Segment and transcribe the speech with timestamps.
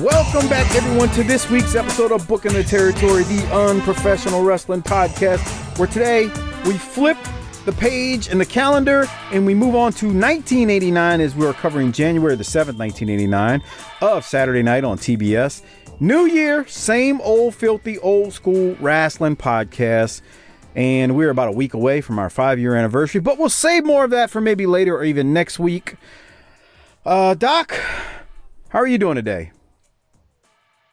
[0.00, 5.78] Welcome back, everyone, to this week's episode of Booking the Territory, the unprofessional wrestling podcast,
[5.78, 6.28] where today
[6.64, 7.18] we flip
[7.66, 12.34] the page in the calendar and we move on to 1989 as we're covering January
[12.34, 13.62] the 7th, 1989
[14.00, 15.60] of Saturday night on TBS.
[16.00, 20.22] New year, same old filthy old school wrestling podcast.
[20.74, 24.04] And we're about a week away from our five year anniversary, but we'll save more
[24.04, 25.96] of that for maybe later or even next week.
[27.04, 27.78] Uh, Doc,
[28.70, 29.52] how are you doing today?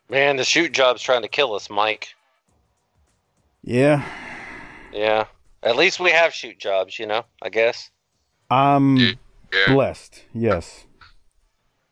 [0.10, 2.10] Man, the shoot job's trying to kill us, Mike.
[3.64, 4.04] Yeah,
[4.94, 5.26] Yeah.
[5.64, 7.90] At least we have shoot jobs, you know, I guess.
[8.50, 9.18] I'm
[9.68, 10.24] blessed.
[10.34, 10.86] Yes.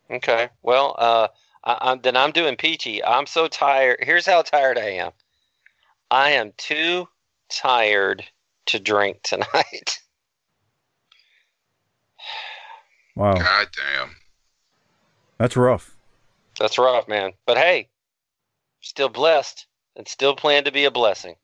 [0.10, 0.50] Okay.
[0.62, 1.28] Well, uh,
[1.66, 3.04] I, I'm, then I'm doing peachy.
[3.04, 3.98] I'm so tired.
[4.02, 5.12] Here's how tired I am.
[6.10, 7.10] I am too
[7.50, 8.24] tired
[8.68, 10.00] to drink tonight.
[13.18, 13.36] Wow.
[13.36, 14.10] God damn.
[15.38, 15.96] That's rough.
[16.60, 17.32] That's rough, man.
[17.46, 17.88] But hey,
[18.86, 19.66] still blessed
[19.96, 21.36] and still plan to be a blessing.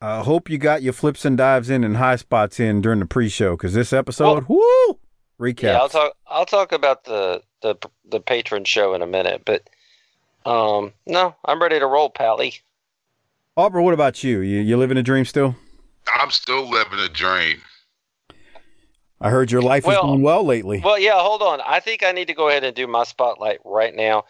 [0.00, 3.06] I hope you got your flips and dives in and high spots in during the
[3.06, 4.98] pre-show because this episode, whoo,
[5.40, 5.62] recap.
[5.62, 6.12] Yeah, I'll talk.
[6.26, 7.76] I'll talk about the the
[8.10, 9.62] the patron show in a minute, but
[10.44, 12.54] um, no, I'm ready to roll, Pally.
[13.56, 14.40] Aubrey, what about you?
[14.40, 15.56] You you living a dream still?
[16.14, 17.62] I'm still living a dream.
[19.20, 20.82] I heard your life Well- is going well lately.
[20.84, 21.62] Well, yeah, hold on.
[21.66, 24.24] I think I need to go ahead and do my spotlight right now.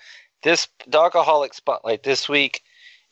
[0.44, 2.62] This Dogaholic spotlight this week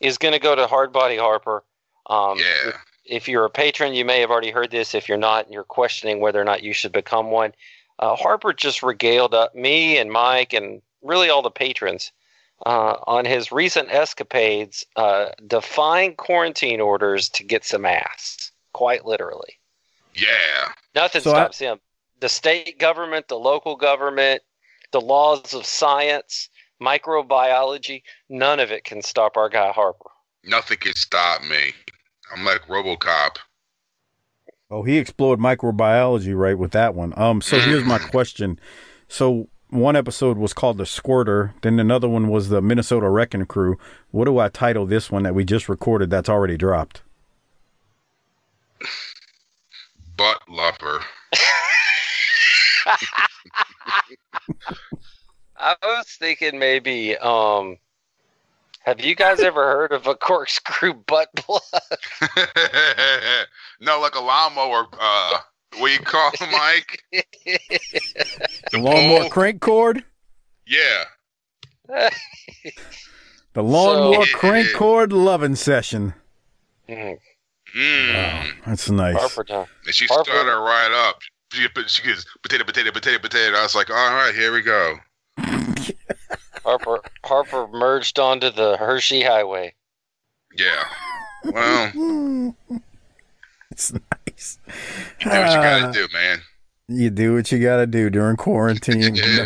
[0.01, 1.65] is going to go to Hardbody Harper.
[2.07, 2.69] Um, Yeah.
[2.69, 2.75] if,
[3.07, 4.95] if you're a patron, you may have already heard this.
[4.95, 7.53] If you're not, and you're questioning whether or not you should become one,
[7.99, 12.13] uh, Harper just regaled up me and Mike and really all the patrons
[12.67, 19.59] uh, on his recent escapades, uh, defying quarantine orders to get some ass, quite literally.
[20.15, 20.69] Yeah.
[20.95, 21.81] Nothing So I- stops him.
[22.21, 24.43] The state government, the local government,
[24.93, 26.49] the laws of science,
[26.83, 30.11] microbiology, none of it can stop our guy Harper.
[30.45, 31.73] Nothing can stop me.
[32.33, 33.37] I'm like Robocop.
[34.71, 37.13] Oh, he explored microbiology right with that one.
[37.17, 38.59] Um, so here's my question.
[39.07, 43.79] So one episode was called the Squirter, then another one was the Minnesota Wrecking Crew.
[44.11, 47.03] What do I title this one that we just recorded that's already dropped?
[50.17, 51.01] Butt lover.
[55.63, 57.77] I was thinking maybe, um,
[58.81, 61.63] have you guys ever heard of a corkscrew butt plug?
[63.81, 64.87] no, like a lawnmower.
[64.99, 65.39] Uh,
[65.79, 67.03] what you call it, Mike?
[68.73, 69.29] The lawnmower Oh.
[69.31, 70.05] crank cord?
[70.67, 71.05] Yeah.
[73.55, 76.15] The lawnmower So- crank cord loving session.
[76.89, 77.19] Mm,
[77.77, 78.53] Mm.
[78.67, 79.15] That's nice.
[79.19, 79.67] Harper time.
[79.85, 81.21] And she Harper- started right up.
[81.53, 83.57] She, she goes, potato, potato, potato, potato.
[83.59, 84.95] I was like, all right, here we go.
[86.65, 89.75] Harper Harper merged onto the Hershey Highway.
[90.57, 90.85] Yeah.
[91.45, 92.57] Well,
[93.71, 94.59] It's nice.
[95.21, 96.43] you do what you gotta uh, do, man.
[96.89, 99.15] You do what you got to do during quarantine.
[99.15, 99.45] yeah.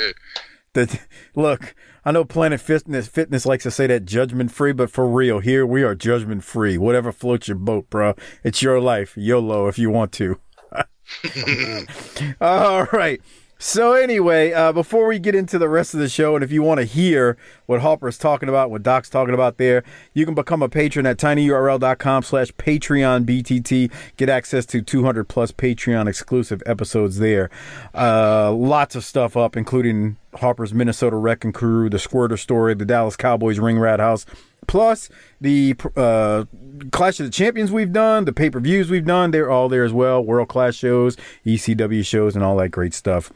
[0.73, 1.01] the,
[1.37, 1.75] look,
[2.05, 5.65] I know Planet Fitness Fitness likes to say that judgment free, but for real, here
[5.65, 6.77] we are judgment free.
[6.77, 8.15] Whatever floats your boat, bro.
[8.43, 9.17] It's your life.
[9.17, 10.41] YOLO if you want to.
[12.41, 13.21] All right.
[13.59, 16.63] So anyway, uh, before we get into the rest of the show, and if you
[16.63, 19.83] want to hear what Harper's talking about, what Doc's talking about there,
[20.13, 23.91] you can become a patron at tinyurl.com slash Patreon BTT.
[24.19, 27.49] Get access to 200 plus Patreon exclusive episodes there.
[27.95, 33.17] Uh, lots of stuff up, including Harper's Minnesota Wrecking Crew, the Squirter story, the Dallas
[33.17, 34.27] Cowboys Ring Rat House,
[34.67, 35.09] plus
[35.41, 36.45] the uh,
[36.93, 39.85] Clash of the Champions we've done, the pay per views we've done, they're all there
[39.85, 40.23] as well.
[40.23, 41.17] World class shows,
[41.47, 43.33] ECW shows, and all that great stuff.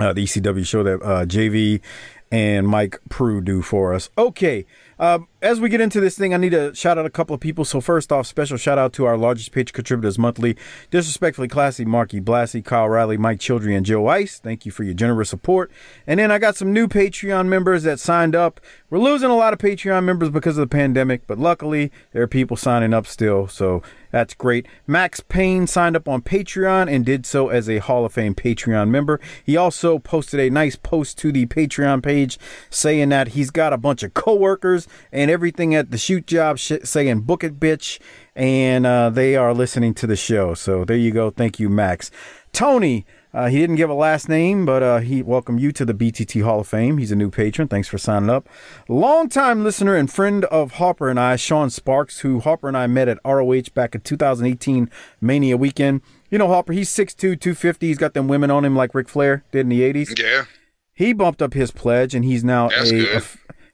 [0.00, 1.80] Uh, the ECW show that uh, JV
[2.30, 4.10] and Mike Prue do for us.
[4.16, 4.66] Okay.
[4.98, 7.40] Um, as we get into this thing, I need to shout out a couple of
[7.40, 7.64] people.
[7.64, 10.56] So first off, special shout out to our largest page contributors monthly,
[10.90, 14.40] disrespectfully classy, Marky Blassie, Kyle Riley, Mike Childry, and Joe Ice.
[14.40, 15.70] Thank you for your generous support.
[16.06, 18.60] And then I got some new Patreon members that signed up.
[18.90, 22.28] We're losing a lot of Patreon members because of the pandemic, but luckily there are
[22.28, 23.46] people signing up still.
[23.46, 24.66] So that's great.
[24.86, 28.88] Max Payne signed up on Patreon and did so as a Hall of Fame Patreon
[28.88, 29.20] member.
[29.44, 32.38] He also posted a nice post to the Patreon page
[32.70, 36.72] saying that he's got a bunch of coworkers and everything at the shoot job sh-
[36.84, 37.98] saying book it bitch
[38.34, 40.54] and uh, they are listening to the show.
[40.54, 41.30] So there you go.
[41.30, 42.10] Thank you Max.
[42.52, 45.92] Tony uh, he didn't give a last name, but uh, he welcomed you to the
[45.92, 46.96] BTT Hall of Fame.
[46.96, 47.68] He's a new patron.
[47.68, 48.48] Thanks for signing up.
[48.88, 53.06] Longtime listener and friend of Harper and I, Sean Sparks, who Harper and I met
[53.06, 54.90] at ROH back in 2018
[55.20, 56.00] Mania weekend.
[56.30, 57.86] You know, Harper, he's 6'2, 250.
[57.86, 60.18] He's got them women on him like Ric Flair did in the 80s.
[60.18, 60.44] Yeah.
[60.94, 63.22] He bumped up his pledge, and he's now That's a, a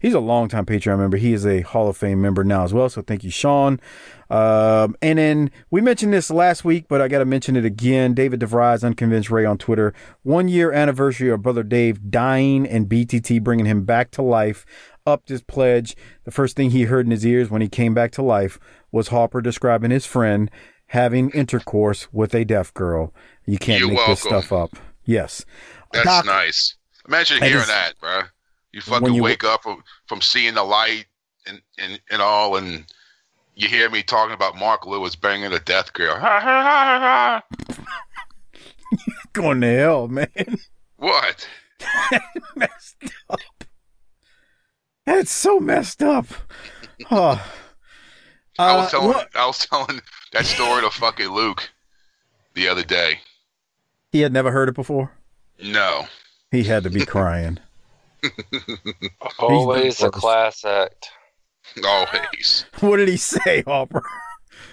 [0.04, 1.16] he's a longtime Patreon member.
[1.16, 2.90] He is a Hall of Fame member now as well.
[2.90, 3.80] So thank you, Sean.
[4.28, 8.12] Um, and then we mentioned this last week, but I got to mention it again.
[8.12, 9.94] David DeVries, Unconvinced Ray on Twitter.
[10.22, 14.66] One year anniversary of Brother Dave dying and BTT bringing him back to life.
[15.06, 15.96] Upped his pledge.
[16.24, 18.58] The first thing he heard in his ears when he came back to life
[18.92, 20.50] was Harper describing his friend
[20.88, 23.14] having intercourse with a deaf girl.
[23.46, 24.70] You can't You're make this stuff up.
[25.04, 25.44] Yes.
[25.92, 26.76] That's Doc- nice.
[27.08, 28.22] Imagine hearing is- that, bro.
[28.74, 31.06] You fucking you- wake up from, from seeing the light
[31.46, 32.84] and, and, and all, and
[33.54, 36.16] you hear me talking about Mark Lewis banging a death girl.
[36.18, 38.96] Ha, ha, ha, ha, ha.
[39.32, 40.26] Going to hell, man.
[40.96, 41.48] What?
[42.56, 42.96] messed
[43.30, 43.38] up.
[45.06, 46.26] That's so messed up.
[47.12, 47.40] Oh.
[48.58, 50.00] I was Uh, telling what- I was telling
[50.32, 51.70] that story to fucking Luke
[52.54, 53.20] the other day.
[54.10, 55.12] He had never heard it before.
[55.62, 56.06] No.
[56.50, 57.58] He had to be crying.
[59.38, 61.10] Always a class act.
[61.84, 62.66] Always.
[62.80, 64.02] What did he say, Harper?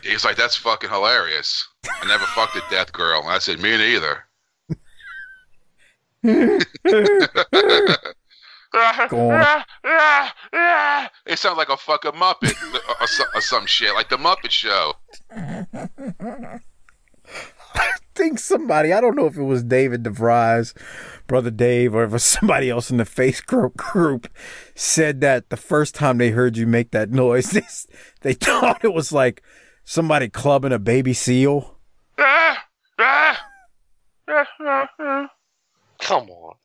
[0.03, 1.67] He's like, that's fucking hilarious.
[1.85, 3.21] I never fucked a death girl.
[3.21, 4.25] And I said, me neither.
[11.25, 14.93] It sounds like a fucking Muppet or, or, or some shit, like the Muppet Show.
[17.73, 20.73] I think somebody, I don't know if it was David DeVries,
[21.31, 24.27] Brother Dave, or if it was somebody else in the face group, group
[24.75, 27.63] said that the first time they heard you make that noise, they,
[28.19, 29.41] they thought it was like
[29.85, 31.77] somebody clubbing a baby seal.
[36.01, 36.55] Come on.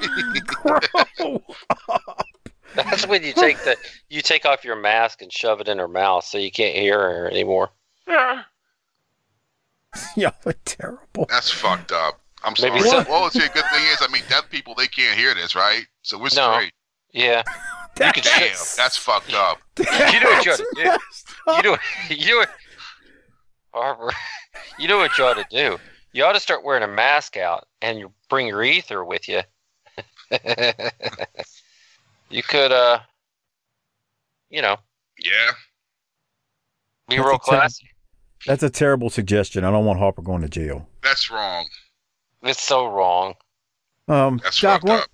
[2.74, 3.76] That's when you take the
[4.08, 6.98] you take off your mask and shove it in her mouth so you can't hear
[6.98, 7.68] her anymore.
[10.16, 11.26] Y'all are terrible.
[11.28, 12.23] That's fucked up.
[12.44, 12.72] I'm sorry.
[12.72, 15.34] Maybe so- Well, see, the good thing is, I mean, deaf people they can't hear
[15.34, 15.84] this, right?
[16.02, 16.52] So we're No.
[16.54, 16.72] straight.
[17.12, 17.42] Yeah.
[17.96, 19.58] That's, Damn, that's fucked up.
[19.78, 20.80] You know what you ought to do.
[21.56, 21.78] You know
[22.10, 22.50] you know what
[23.72, 24.12] Harper
[24.80, 25.78] you know what you ought to do.
[26.12, 29.42] You ought to start wearing a mask out and you bring your ether with you.
[32.30, 32.98] you could uh
[34.50, 34.76] you know,
[35.20, 35.52] Yeah.
[37.08, 37.90] be That's real a terrible- classy.
[38.46, 39.62] That's a terrible suggestion.
[39.64, 40.88] I don't want Harper going to jail.
[41.02, 41.68] That's wrong.
[42.44, 43.34] It's so wrong.
[44.06, 45.08] Um, That's Doc, one, up.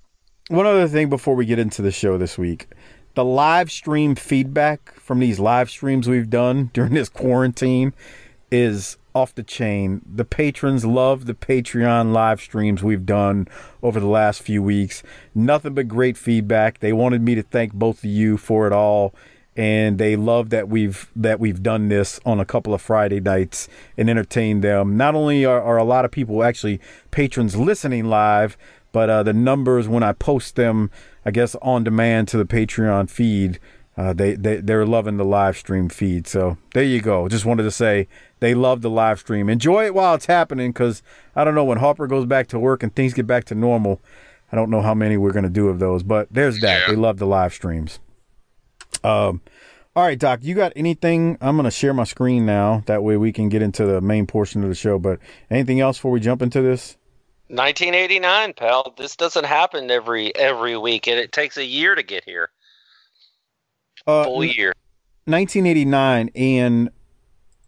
[0.49, 2.69] one other thing before we get into the show this week.
[3.15, 7.93] The live stream feedback from these live streams we've done during this quarantine
[8.51, 10.03] is off the chain.
[10.13, 13.49] The patrons love the Patreon live streams we've done
[13.83, 15.03] over the last few weeks.
[15.35, 16.81] Nothing but great feedback.
[16.81, 19.15] They wanted me to thank both of you for it all
[19.57, 23.69] and they love that we've that we've done this on a couple of Friday nights
[23.97, 24.97] and entertained them.
[24.97, 26.81] Not only are, are a lot of people actually
[27.11, 28.57] patrons listening live,
[28.93, 30.91] but uh, the numbers when I post them,
[31.25, 33.59] I guess on demand to the Patreon feed,
[33.97, 36.27] uh, they they they're loving the live stream feed.
[36.27, 37.29] So there you go.
[37.29, 39.49] Just wanted to say they love the live stream.
[39.49, 41.03] Enjoy it while it's happening, because
[41.35, 44.01] I don't know when Harper goes back to work and things get back to normal.
[44.53, 46.83] I don't know how many we're gonna do of those, but there's that.
[46.83, 46.95] Yeah.
[46.95, 48.01] They love the live streams.
[49.05, 49.41] Um,
[49.97, 51.37] all right, Doc, you got anything?
[51.41, 52.83] I'm going to share my screen now.
[52.87, 54.99] That way we can get into the main portion of the show.
[54.99, 55.19] But
[55.51, 56.97] anything else before we jump into this?
[57.49, 58.95] 1989, pal.
[58.97, 62.51] This doesn't happen every every week, and it takes a year to get here.
[64.07, 64.73] Uh, Full year.
[65.25, 66.91] 1989, and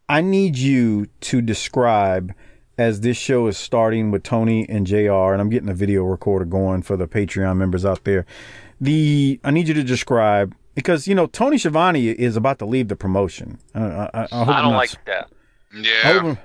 [0.08, 2.32] I need you to describe
[2.78, 6.44] as this show is starting with Tony and JR, and I'm getting a video recorder
[6.44, 8.24] going for the Patreon members out there.
[8.80, 12.88] The I need you to describe because you know Tony Schiavone is about to leave
[12.88, 13.59] the promotion.
[13.75, 15.29] Uh, I, I, I, hope I I'm don't not like that.
[15.75, 16.12] I Yeah.
[16.12, 16.38] hope, I'm,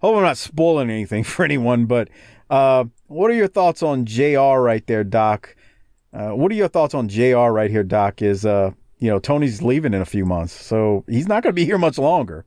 [0.00, 2.08] hope I'm not spoiling anything for anyone, but
[2.50, 5.54] uh, what are your thoughts on JR right there, Doc?
[6.12, 8.22] Uh, what are your thoughts on JR right here, Doc?
[8.22, 11.56] Is uh, you know Tony's leaving in a few months, so he's not going to
[11.56, 12.46] be here much longer.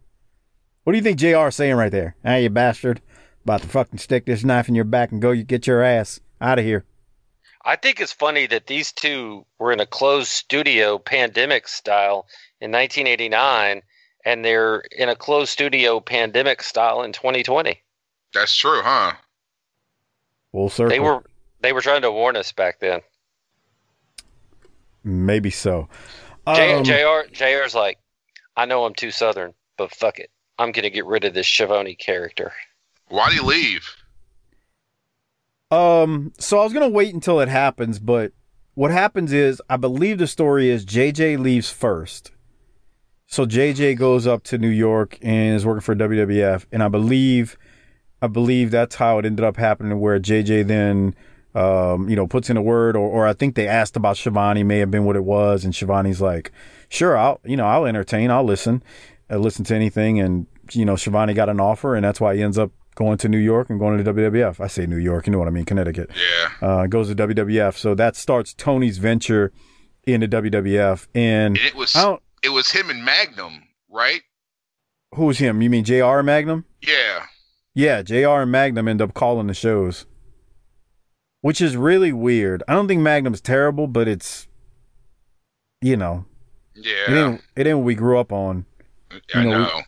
[0.84, 2.16] What do you think JR is saying right there?
[2.24, 3.02] Hey, you bastard!
[3.44, 6.20] About to fucking stick this knife in your back and go you get your ass
[6.42, 6.86] out of here.
[7.70, 12.26] I think it's funny that these two were in a closed studio pandemic style
[12.60, 13.84] in 1989
[14.26, 17.80] and they're in a closed studio pandemic style in 2020.
[18.34, 19.14] That's true, huh?
[20.52, 20.90] Full circle.
[20.90, 21.24] They were
[21.62, 23.02] they were trying to warn us back then.
[25.04, 25.90] maybe so.
[26.56, 28.00] J- Um, JR JR's like,
[28.58, 30.32] I know I'm too southern, but fuck it.
[30.58, 32.52] I'm gonna get rid of this Schiavone character.
[33.10, 33.88] Why'd he leave?
[35.72, 38.32] Um, so I was gonna wait until it happens, but
[38.74, 42.32] what happens is I believe the story is JJ leaves first.
[43.28, 47.58] So JJ goes up to New York and is working for WWF, and I believe,
[48.22, 51.14] I believe that's how it ended up happening, where JJ then,
[51.54, 54.64] um, you know, puts in a word, or, or I think they asked about Schiavone,
[54.64, 56.52] may have been what it was, and Schiavone's like,
[56.90, 58.82] sure, I'll, you know, I'll entertain, I'll listen,
[59.30, 62.42] I'll listen to anything, and you know, Schiavone got an offer, and that's why he
[62.42, 64.60] ends up going to New York and going to WWF.
[64.60, 66.68] I say New York, you know what I mean, Connecticut Yeah.
[66.68, 67.78] uh, goes to WWF.
[67.78, 69.54] So that starts Tony's venture
[70.06, 71.08] into WWF.
[71.16, 71.96] And And it was
[72.44, 74.22] it was him and Magnum, right?
[75.16, 75.62] who's him?
[75.62, 76.66] You mean JR Magnum?
[76.82, 77.26] Yeah.
[77.74, 80.06] Yeah, JR and Magnum end up calling the shows,
[81.42, 82.62] which is really weird.
[82.68, 84.48] I don't think Magnum's terrible, but it's,
[85.82, 86.26] you know,
[86.76, 87.28] it Yeah.
[87.28, 88.66] ain't, it ain't what we grew up on.
[89.12, 89.82] I you know, know.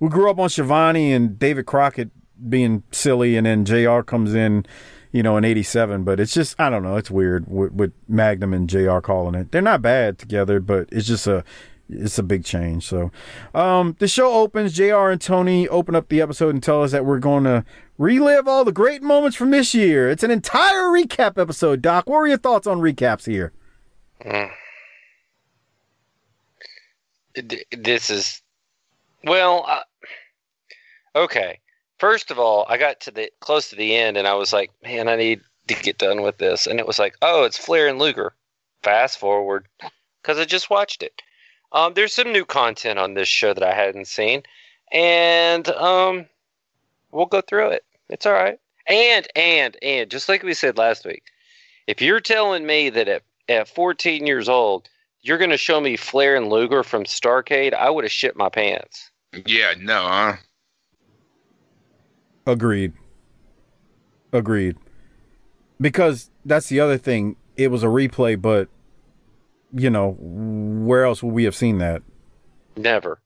[0.00, 2.10] We grew up on Schiavone and David Crockett
[2.48, 4.66] being silly, and then JR comes in,
[5.12, 6.04] you know, in '87.
[6.04, 9.52] But it's just, I don't know, it's weird with, with Magnum and JR calling it.
[9.52, 11.44] They're not bad together, but it's just a,
[11.88, 12.86] it's a big change.
[12.86, 13.10] So,
[13.54, 14.72] um, the show opens.
[14.74, 17.64] JR and Tony open up the episode and tell us that we're going to
[17.98, 20.10] relive all the great moments from this year.
[20.10, 21.80] It's an entire recap episode.
[21.82, 23.52] Doc, what were your thoughts on recaps here?
[27.34, 28.42] D- This is
[29.24, 29.82] well, uh,
[31.14, 31.60] okay.
[31.98, 34.70] First of all, I got to the close to the end and I was like,
[34.82, 36.66] man, I need to get done with this.
[36.66, 38.34] And it was like, oh, it's Flair and Luger.
[38.82, 39.66] Fast forward
[40.22, 41.22] because I just watched it.
[41.72, 44.44] Um, there's some new content on this show that I hadn't seen,
[44.92, 46.26] and um,
[47.10, 47.84] we'll go through it.
[48.08, 48.60] It's all right.
[48.86, 51.24] And and and just like we said last week,
[51.88, 54.88] if you're telling me that at at 14 years old
[55.26, 58.48] you're going to show me Flair and Luger from Starcade, I would have shit my
[58.48, 59.10] pants.
[59.44, 60.36] Yeah, no, huh?
[62.46, 62.92] Agreed.
[64.32, 64.76] Agreed.
[65.80, 67.36] Because that's the other thing.
[67.56, 68.68] It was a replay, but
[69.72, 72.02] you know, where else would we have seen that?
[72.76, 73.20] Never.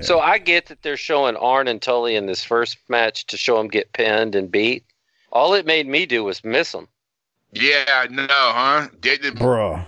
[0.00, 3.56] So I get that they're showing Arn and Tully in this first match to show
[3.56, 4.84] them get pinned and beat.
[5.32, 6.86] All it made me do was miss them.
[7.52, 8.88] Yeah, no, huh?
[9.00, 9.84] Didn't Bruh.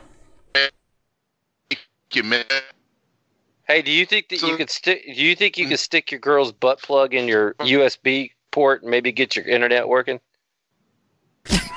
[3.65, 5.05] Hey, do you think that you could stick?
[5.07, 8.91] Do you think you could stick your girl's butt plug in your USB port and
[8.91, 10.21] maybe get your internet working?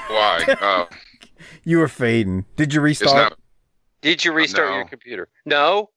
[0.08, 0.44] Why?
[0.62, 0.88] Oh,
[1.64, 2.46] You were fading.
[2.56, 3.32] Did you restart?
[3.32, 3.40] not.
[4.02, 4.76] Did you restart no.
[4.76, 5.28] your computer?
[5.46, 5.90] No.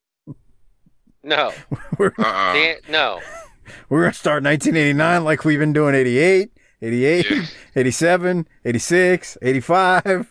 [1.22, 1.52] No.
[1.98, 2.52] we're, Uh-uh.
[2.52, 3.20] Dan- no.
[3.88, 6.50] we're gonna start 1989 like we've been doing 88,
[6.82, 7.42] 88, Yeah.
[7.74, 10.26] 87, 86, 85.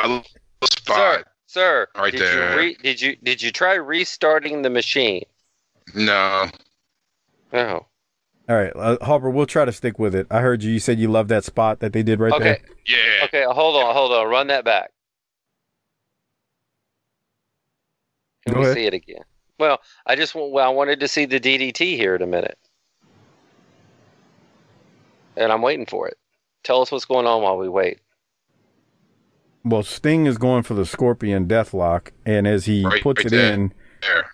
[0.00, 0.28] I lost
[0.62, 1.24] Sir, spot.
[1.46, 2.52] sir, Right did there.
[2.52, 5.22] you re- did you did you try restarting the machine?
[5.94, 6.48] No.
[7.52, 7.86] No.
[8.48, 10.26] All right, uh, Harper, we'll try to stick with it.
[10.30, 10.70] I heard you.
[10.72, 12.44] You said you love that spot that they did right Okay.
[12.44, 12.58] there.
[12.86, 13.24] Yeah.
[13.24, 14.28] Okay, hold on, hold on.
[14.28, 14.90] Run that back.
[18.44, 18.76] Can Go we ahead.
[18.76, 19.22] see it again?
[19.58, 22.58] Well, I just well, I wanted to see the DDT here in a minute,
[25.36, 26.16] and I'm waiting for it.
[26.62, 27.98] Tell us what's going on while we wait.
[29.64, 33.30] Well, Sting is going for the Scorpion Deathlock, and as he Right- puts right it
[33.36, 33.52] there.
[33.54, 34.30] in, There.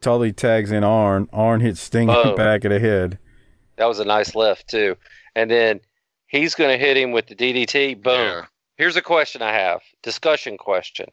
[0.00, 1.28] Tully tags in Arn.
[1.32, 2.36] Arn hits Sting in the Oh.
[2.36, 3.18] back of the head.
[3.76, 4.96] That was a nice lift too,
[5.34, 5.80] and then
[6.26, 8.02] he's going to hit him with the DDT.
[8.02, 8.14] Boom.
[8.14, 8.44] Yeah.
[8.76, 9.80] Here's a question I have.
[10.02, 11.06] Discussion question.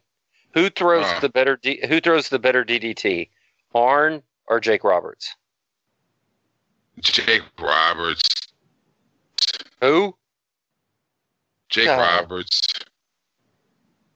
[0.54, 1.20] Who throws Uh.
[1.20, 3.30] the better D- who throws the better DDT?
[3.74, 5.34] Arn or Jake Roberts?
[7.00, 8.22] Jake Roberts.
[9.80, 10.14] Who?
[11.68, 11.96] Jake No.
[11.96, 12.60] Roberts.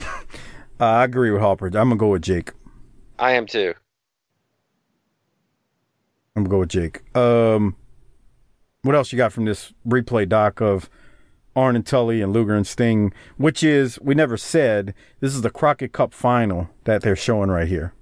[0.01, 0.05] Uh,
[0.81, 1.67] I agree with Harper.
[1.67, 2.53] I'm gonna go with Jake.
[3.19, 3.73] I am too.
[6.37, 7.17] I'm gonna go with Jake.
[7.17, 7.77] Um,
[8.87, 10.61] what else you got from this replay, Doc?
[10.61, 10.89] Of
[11.57, 15.51] Arn and Tully and Luger and Sting, which is we never said this is the
[15.51, 17.93] Crockett Cup final that they're showing right here.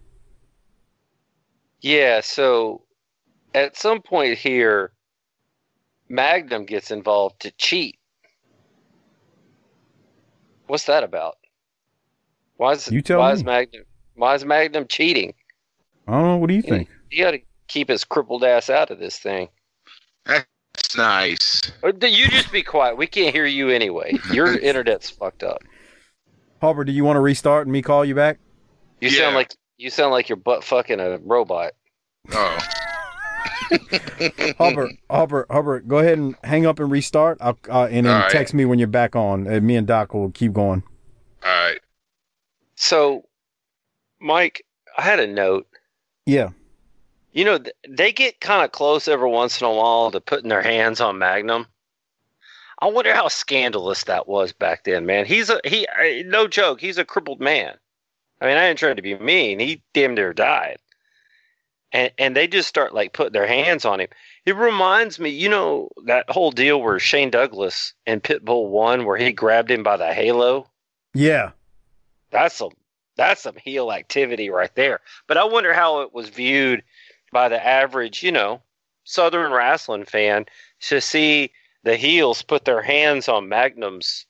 [1.80, 2.82] Yeah, so
[3.54, 4.92] at some point here,
[6.08, 7.98] Magnum gets involved to cheat.
[10.66, 11.36] What's that about?
[12.56, 13.34] Why is You tell why me.
[13.34, 15.34] is Magnum why is Magnum cheating?
[16.06, 16.36] I don't know.
[16.36, 16.88] What do you think?
[17.10, 19.48] He got to keep his crippled ass out of this thing.
[20.76, 21.62] That's nice.
[21.82, 22.96] You just be quiet.
[22.96, 24.16] We can't hear you anyway.
[24.32, 25.62] Your internet's fucked up.
[26.60, 28.38] Harper, do you want to restart and me call you back?
[29.00, 31.72] You sound like you sound like you're butt fucking a robot.
[32.32, 32.58] Oh,
[34.58, 37.38] Harper, Harper, Harper, go ahead and hang up and restart.
[37.40, 38.30] I'll, uh, and then All right.
[38.30, 39.46] text me when you're back on.
[39.46, 40.82] And me and Doc will keep going.
[41.44, 41.80] all right.
[42.76, 43.24] So,
[44.20, 44.64] Mike,
[44.96, 45.66] I had a note.
[46.26, 46.50] Yeah.
[47.34, 50.62] You know, they get kind of close every once in a while to putting their
[50.62, 51.66] hands on Magnum.
[52.80, 55.26] I wonder how scandalous that was back then, man.
[55.26, 55.86] He's a he,
[56.26, 56.80] no joke.
[56.80, 57.74] He's a crippled man.
[58.40, 59.58] I mean, I ain't trying to be mean.
[59.58, 60.78] He damn near died,
[61.92, 64.08] and and they just start like putting their hands on him.
[64.46, 69.16] It reminds me, you know, that whole deal where Shane Douglas and Pitbull won, where
[69.16, 70.70] he grabbed him by the halo.
[71.14, 71.50] Yeah.
[72.30, 72.72] That's some
[73.16, 75.00] that's some heel activity right there.
[75.26, 76.82] But I wonder how it was viewed
[77.34, 78.62] by the average, you know,
[79.04, 80.46] Southern wrestling fan
[80.80, 81.50] to see
[81.82, 84.24] the heels put their hands on Magnum's,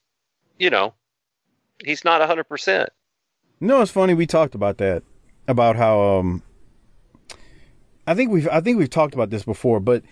[0.59, 0.95] you know,
[1.85, 2.91] he's not hundred percent.
[3.61, 4.15] No, it's funny.
[4.15, 5.05] We talked about that,
[5.47, 6.43] about how um,
[8.07, 10.03] I think we've I think we've talked about this before, but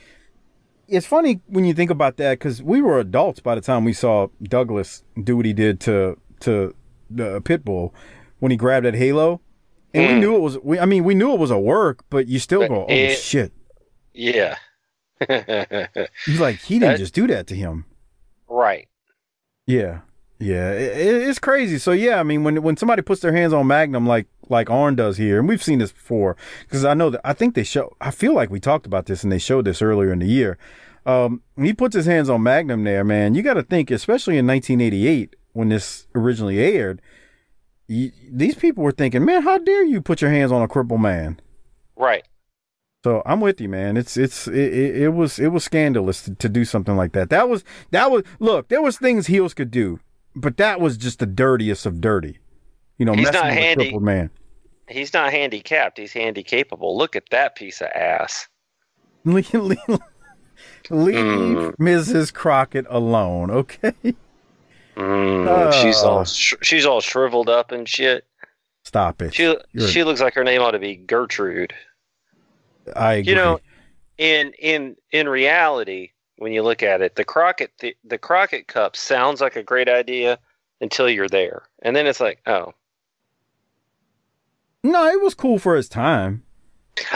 [0.86, 3.92] it's funny when you think about that because we were adults by the time we
[3.92, 6.74] saw Douglas do what he did to to
[7.10, 7.92] the Pitbull
[8.38, 9.40] when he grabbed that halo,
[9.94, 10.20] and we Mm.
[10.20, 10.58] knew it was.
[10.62, 12.92] We, I mean, we knew it was a work, but you still But go, "Oh
[12.92, 13.52] it- shit!"
[14.14, 14.56] Yeah.
[16.26, 17.84] He's like, he didn't That- just do that to him.
[18.48, 18.88] right.
[19.64, 20.00] Yeah,
[20.40, 21.78] yeah, it, it- it's crazy.
[21.78, 24.96] So yeah, I mean, when when somebody puts their hands on Magnum like like Arn
[24.96, 27.96] does here, and we've seen this before, because I know that I think they show.
[28.00, 30.58] I feel like we talked about this, and they showed this earlier in the year.
[31.06, 34.46] Um, he puts his hands on Magnum there, man, you got to think, especially in
[34.46, 37.00] 1988 when this originally aired,
[37.92, 41.00] you, these people were thinking, man, how dare you put your hands on a crippled
[41.00, 41.40] man?
[41.96, 42.24] Right.
[43.04, 43.96] So I'm with you, man.
[43.96, 47.30] It's it's it, it, it was it was scandalous to, to do something like that.
[47.30, 48.68] That was that was look.
[48.68, 49.98] There was things heels could do,
[50.36, 52.38] but that was just the dirtiest of dirty.
[52.98, 54.30] You know, He's messing not with a crippled man.
[54.88, 55.98] He's not handicapped.
[55.98, 56.96] He's handy capable.
[56.96, 58.46] Look at that piece of ass.
[59.24, 59.78] leave leave,
[60.90, 61.76] leave Mm.
[61.76, 62.32] Mrs.
[62.32, 63.92] Crockett alone, okay?
[64.96, 66.08] Mm, she's Oh.
[66.10, 68.26] all sh- she's all shriveled up and shit.
[68.84, 69.34] Stop it.
[69.34, 71.72] She You're- she looks like her name ought to be Gertrude.
[72.96, 73.30] I agree.
[73.30, 73.60] You know,
[74.18, 78.96] in in in reality, when you look at it, the Crockett the, the Crockett Cup
[78.96, 80.38] sounds like a great idea
[80.80, 82.74] until you're there, and then it's like, oh.
[84.82, 86.42] no, it was cool for its time.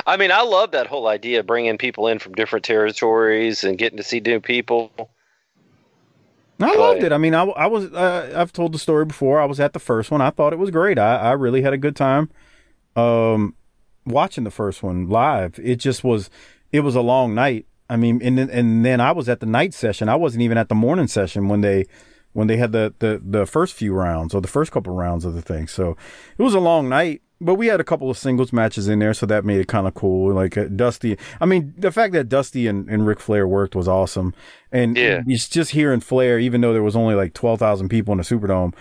[0.06, 3.76] I mean, I love that whole idea, of bringing people in from different territories and
[3.76, 5.10] getting to see new people.
[6.60, 7.12] I loved it.
[7.12, 9.40] I mean, I, I was uh, I've told the story before.
[9.40, 10.20] I was at the first one.
[10.20, 10.98] I thought it was great.
[10.98, 12.30] I, I really had a good time
[12.96, 13.54] um
[14.06, 15.58] watching the first one live.
[15.62, 16.30] It just was
[16.72, 17.66] it was a long night.
[17.88, 20.08] I mean, and then, and then I was at the night session.
[20.08, 21.84] I wasn't even at the morning session when they
[22.32, 25.34] when they had the the the first few rounds or the first couple rounds of
[25.34, 25.68] the thing.
[25.68, 25.96] So
[26.36, 27.22] it was a long night.
[27.40, 29.86] But we had a couple of singles matches in there, so that made it kind
[29.86, 30.32] of cool.
[30.34, 33.86] Like uh, Dusty, I mean, the fact that Dusty and, and Ric Flair worked was
[33.86, 34.34] awesome.
[34.72, 35.22] And Yeah.
[35.26, 38.24] it's just hearing Flair, even though there was only like twelve thousand people in the
[38.24, 38.72] Superdome,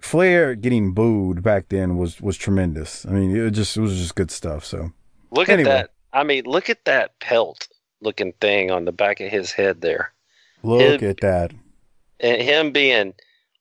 [0.00, 3.06] Flair getting booed back then was was tremendous.
[3.06, 4.64] I mean, it just it was just good stuff.
[4.64, 4.92] So
[5.30, 5.70] Look Anyway.
[5.70, 5.90] at that.
[6.12, 7.68] I mean, look at that pelt
[8.00, 10.12] looking thing on the back of his head there.
[10.62, 11.52] look It- at that.
[12.20, 13.14] and him being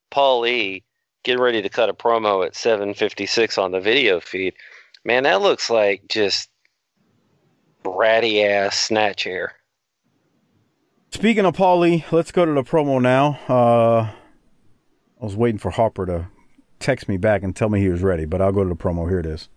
[0.10, 0.84] Paul E
[1.24, 4.54] getting ready to cut a promo at 756 on the video feed,
[5.04, 6.50] man, that looks like just
[7.86, 9.54] ratty ass snatch hair.
[11.12, 13.40] Speaking of Paulie, let's go to the promo now.
[13.50, 14.12] Uh,
[15.22, 16.28] I was waiting for Harper to
[16.80, 19.10] text me back and tell me he was ready, but I'll go to the promo.
[19.10, 19.50] Here it is.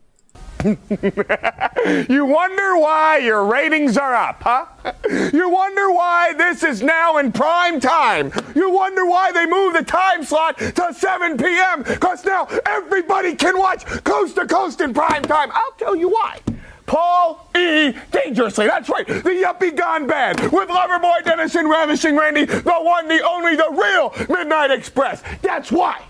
[2.08, 4.66] You wonder why your ratings are up, huh?
[5.32, 8.32] You wonder why this is now in prime time.
[8.54, 11.82] You wonder why they moved the time slot to 7 p.m.
[11.82, 15.50] Because now everybody can watch Coast to Coast in prime time.
[15.52, 16.40] I'll tell you why.
[16.86, 17.92] Paul E.
[18.10, 18.66] Dangerously.
[18.66, 19.06] That's right.
[19.06, 23.68] The Yuppie Gone Bad with Loverboy Dennis and Ravishing Randy, the one, the only, the
[23.70, 25.22] real Midnight Express.
[25.42, 26.02] That's why.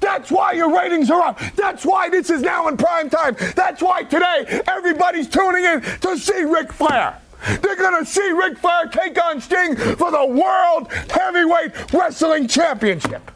[0.00, 1.40] That's why your ratings are up.
[1.56, 3.36] That's why this is now in prime time.
[3.54, 7.18] That's why today everybody's tuning in to see Ric Flair.
[7.62, 13.30] They're gonna see Ric Flair take on Sting for the World Heavyweight Wrestling Championship.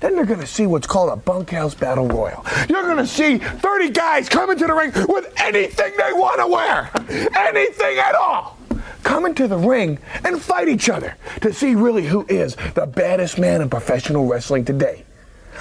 [0.00, 2.44] Then they're going to see what's called a bunkhouse battle royal.
[2.68, 6.46] You're going to see 30 guys come into the ring with anything they want to
[6.46, 6.90] wear,
[7.38, 8.58] anything at all.
[9.02, 13.38] Come into the ring and fight each other to see really who is the baddest
[13.38, 15.05] man in professional wrestling today.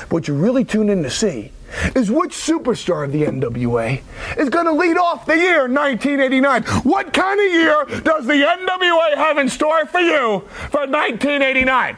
[0.10, 1.51] What you really tune in to see
[1.95, 4.01] is which superstar of the NWA
[4.38, 6.63] is going to lead off the year 1989.
[6.84, 11.97] What kind of year does the NWA have in store for you for 1989?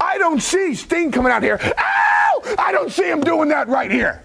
[0.00, 1.58] I don't see Sting coming out here.
[1.62, 2.54] Ow!
[2.58, 4.22] I don't see him doing that right here.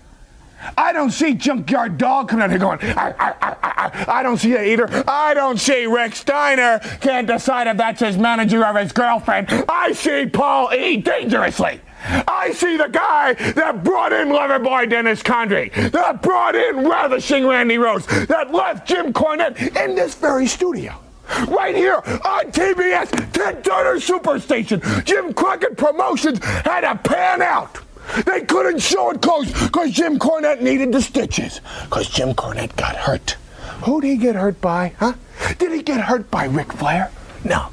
[0.77, 4.53] I don't see Junkyard Dog coming out here going, I, I, I, I, don't see
[4.53, 4.89] it either.
[5.07, 9.47] I don't see Rick Steiner can't decide if that's his manager or his girlfriend.
[9.69, 10.97] I see Paul E.
[10.97, 11.79] dangerously.
[12.03, 17.77] I see the guy that brought in Loverboy Dennis Condrey, that brought in Ravishing Randy
[17.77, 20.95] Rose, that left Jim Cornette in this very studio.
[21.47, 27.79] Right here on TBS, Ted Turner Superstation, Jim Crockett Promotions had a pan out.
[28.25, 31.61] They couldn't show it close because Jim Cornette needed the stitches.
[31.83, 33.37] Because Jim Cornette got hurt.
[33.83, 35.13] Who'd he get hurt by, huh?
[35.59, 37.11] Did he get hurt by Ric Flair?
[37.43, 37.67] No.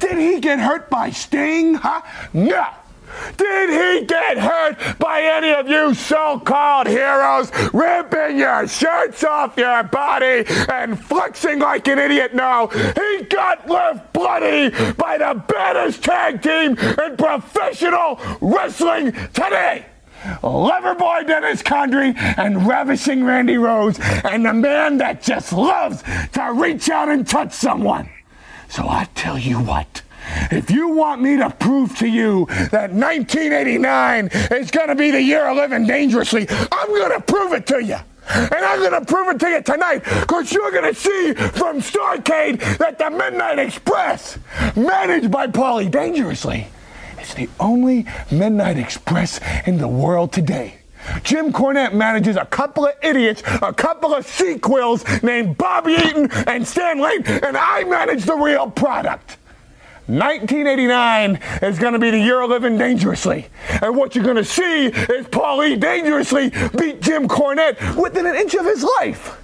[0.00, 2.00] Did he get hurt by Sting, huh?
[2.32, 2.66] No.
[3.36, 9.82] Did he get hurt by any of you so-called heroes ripping your shirts off your
[9.84, 12.34] body and flexing like an idiot?
[12.34, 19.86] No, he got left bloody by the baddest tag team in professional wrestling today.
[20.42, 26.88] Loverboy Dennis Condrey and Ravishing Randy Rose and the man that just loves to reach
[26.88, 28.08] out and touch someone.
[28.68, 30.02] So I tell you what.
[30.50, 35.22] If you want me to prove to you that 1989 is going to be the
[35.22, 37.96] year of living dangerously, I'm going to prove it to you.
[38.26, 41.80] And I'm going to prove it to you tonight because you're going to see from
[41.80, 44.38] Starcade that the Midnight Express,
[44.74, 46.68] managed by Paulie Dangerously,
[47.20, 50.78] is the only Midnight Express in the world today.
[51.22, 56.66] Jim Cornette manages a couple of idiots, a couple of sequels named Bobby Eaton and
[56.66, 59.36] Stan Lane, and I manage the real product.
[60.06, 63.48] 1989 is going to be the year of living dangerously.
[63.80, 68.54] And what you're going to see is Paulie dangerously beat Jim Cornette within an inch
[68.54, 69.40] of his life.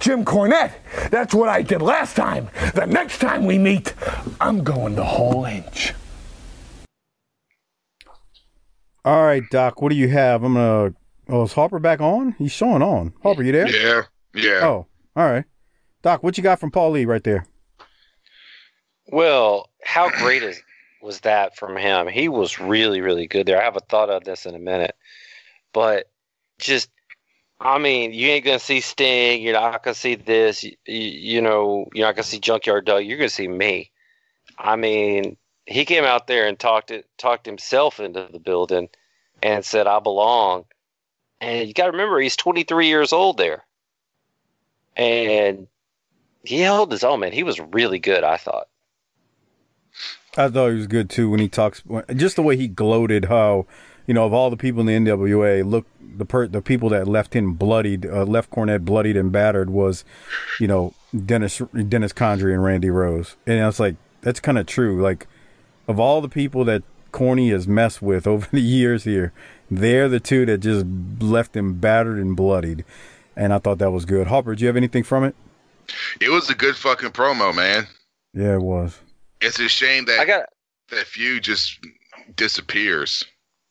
[0.00, 0.72] Jim Cornette,
[1.10, 2.50] that's what I did last time.
[2.74, 3.94] The next time we meet,
[4.40, 5.94] I'm going the whole inch.
[9.04, 10.44] All right, Doc, what do you have?
[10.44, 10.98] I'm going to.
[11.28, 12.32] Oh, is Harper back on?
[12.38, 13.14] He's showing on.
[13.22, 13.68] Harper, you there?
[13.68, 14.02] Yeah,
[14.34, 14.60] yeah.
[14.66, 15.44] Oh, all right.
[16.02, 17.46] Doc, what you got from Paul Lee right there?
[19.12, 20.62] Well, how great is
[21.02, 22.08] was that from him?
[22.08, 23.60] He was really, really good there.
[23.60, 24.96] I have a thought of this in a minute,
[25.74, 26.10] but
[26.58, 26.88] just,
[27.60, 29.42] I mean, you ain't gonna see Sting.
[29.42, 30.64] You're not gonna see this.
[30.64, 33.04] You, you know, you're not gonna see Junkyard Dog.
[33.04, 33.90] You're gonna see me.
[34.58, 38.88] I mean, he came out there and talked it, talked himself into the building,
[39.42, 40.64] and said, "I belong."
[41.42, 43.64] And you got to remember, he's 23 years old there,
[44.96, 45.66] and
[46.44, 47.20] he held his own.
[47.20, 48.24] Man, he was really good.
[48.24, 48.68] I thought.
[50.36, 51.82] I thought he was good too when he talks,
[52.14, 53.66] just the way he gloated how,
[54.06, 57.06] you know, of all the people in the NWA, look the per, the people that
[57.06, 60.04] left him bloodied, uh, left Cornette bloodied and battered was,
[60.58, 60.94] you know,
[61.26, 65.02] Dennis Dennis Condrey and Randy Rose, and I was like, that's kind of true.
[65.02, 65.26] Like,
[65.86, 69.32] of all the people that Corny has messed with over the years here,
[69.70, 70.86] they're the two that just
[71.20, 72.84] left him battered and bloodied,
[73.36, 74.28] and I thought that was good.
[74.28, 75.34] Harper, do you have anything from it?
[76.20, 77.86] It was a good fucking promo, man.
[78.32, 78.98] Yeah, it was.
[79.42, 80.48] It's a shame that I got.
[80.90, 81.78] that feud just
[82.36, 83.24] disappears.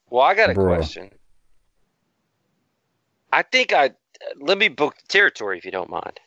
[0.10, 0.76] Well, I got a Bruh.
[0.76, 1.10] question.
[3.34, 3.92] I think I
[4.40, 6.20] let me book the territory if you don't mind.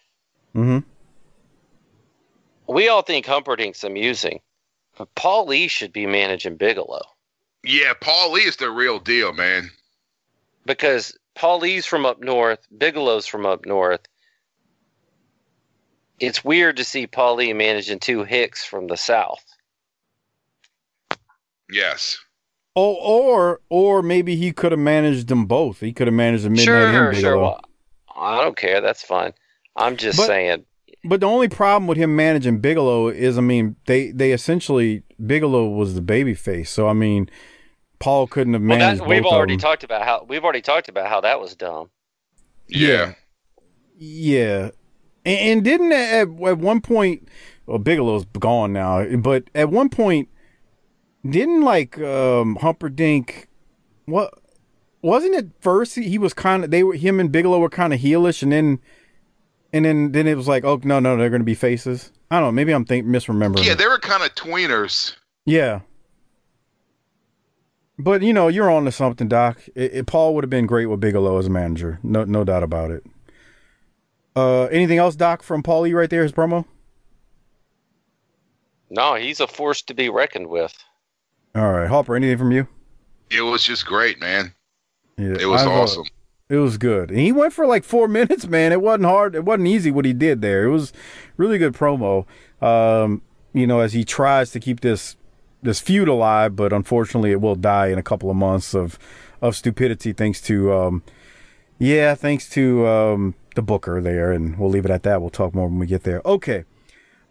[0.57, 0.79] Mm-hmm.
[2.73, 4.41] We all think Humperdinck's amusing,
[4.97, 7.03] but Paul Lee should be managing Bigelow
[7.63, 9.71] Yeah, Paul Lee is the real deal, man.
[10.65, 14.01] because Paul E's from up north, Bigelow's from up north.
[16.21, 19.45] It's weird to see Paul Lee managing two Hicks from the south.
[21.71, 22.19] Yes.
[22.77, 25.81] Oh, or or maybe he could have managed them both.
[25.81, 27.13] He could have managed the Midnight sure, and sure.
[27.13, 27.41] Bigelow.
[27.43, 27.61] Well,
[28.17, 28.81] I don't care.
[28.81, 29.33] That's fine.
[29.77, 30.65] I'm just But- saying.
[31.07, 35.69] But the only problem with him managing Bigelow is, I mean, they they essentially Bigelow
[35.69, 37.29] was the baby face, so I mean,
[37.99, 39.61] Paul couldn't have Well, managed that, we've both of already them.
[39.61, 41.91] talked about how we've already talked about how that was dumb.
[42.69, 43.15] Yeah.
[43.99, 44.71] Yeah,
[45.25, 47.29] and, didn't at, at one point,
[47.67, 50.29] well, Bigelow's gone now, but at one point,
[51.29, 53.49] didn't like um Humperdinck,
[54.05, 54.35] what
[55.01, 55.95] wasn't it first?
[55.95, 58.53] He, he was kind of they were him and Bigelow were kind of heelish, and
[58.53, 58.79] then
[59.73, 62.13] and then then it was like, oh no no they're going to be faces.
[62.31, 62.53] I don't know.
[62.53, 63.65] Maybe I'm think misremembering.
[63.65, 65.15] Yeah, they were kind of tweeners.
[65.47, 65.81] Yeah.
[67.99, 69.61] But you know, you're on to something, Doc.
[69.75, 72.01] It, it- Paul would have been great with Bigelow as a manager.
[72.03, 73.05] No, no doubt about it.
[74.37, 76.23] Uh, anything else, Doc, from Paulie right there?
[76.23, 76.65] His promo.
[78.91, 80.77] No, he's a force to be reckoned with.
[81.55, 82.17] All right, Hopper.
[82.17, 82.67] Anything from you?
[83.31, 84.53] It was just great, man.
[85.17, 86.05] Yeah, It was I thought- awesome.
[86.51, 87.09] It was good.
[87.11, 88.71] And he went for like four minutes, man.
[88.73, 89.35] It wasn't hard.
[89.35, 90.65] It wasn't easy what he did there.
[90.65, 90.93] It was
[91.39, 92.27] really good promo.
[92.61, 93.23] Um,
[93.55, 95.17] you know, as he tries to keep this
[95.63, 98.99] this feud alive, but unfortunately, it will die in a couple of months of
[99.41, 101.03] of stupidity, thanks to um,
[101.79, 105.21] yeah, thanks to um, the Booker there, and we'll leave it at that.
[105.21, 106.23] We'll talk more when we get there.
[106.25, 106.65] Okay.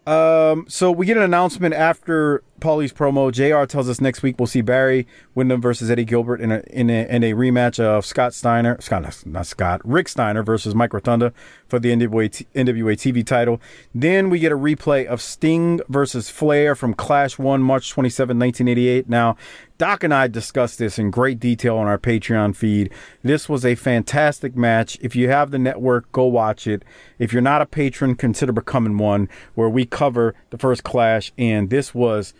[0.05, 3.29] Um, so we get an announcement after Paulie's promo.
[3.29, 6.89] JR tells us next week we'll see Barry Windham versus Eddie Gilbert in a in
[6.89, 11.33] a, in a rematch of Scott Steiner, Scott not Scott, Rick Steiner versus Mike Rotunda
[11.67, 13.59] for the NWA, NWA TV title.
[13.93, 19.09] Then we get a replay of Sting versus Flair from Clash 1 March 27, 1988.
[19.09, 19.35] Now,
[19.77, 22.91] Doc and I discussed this in great detail on our Patreon feed.
[23.23, 24.97] This was a fantastic match.
[25.01, 26.85] If you have the network, go watch it.
[27.19, 31.33] If you're not a patron, consider becoming one, where we cover the first Clash.
[31.37, 32.33] And this was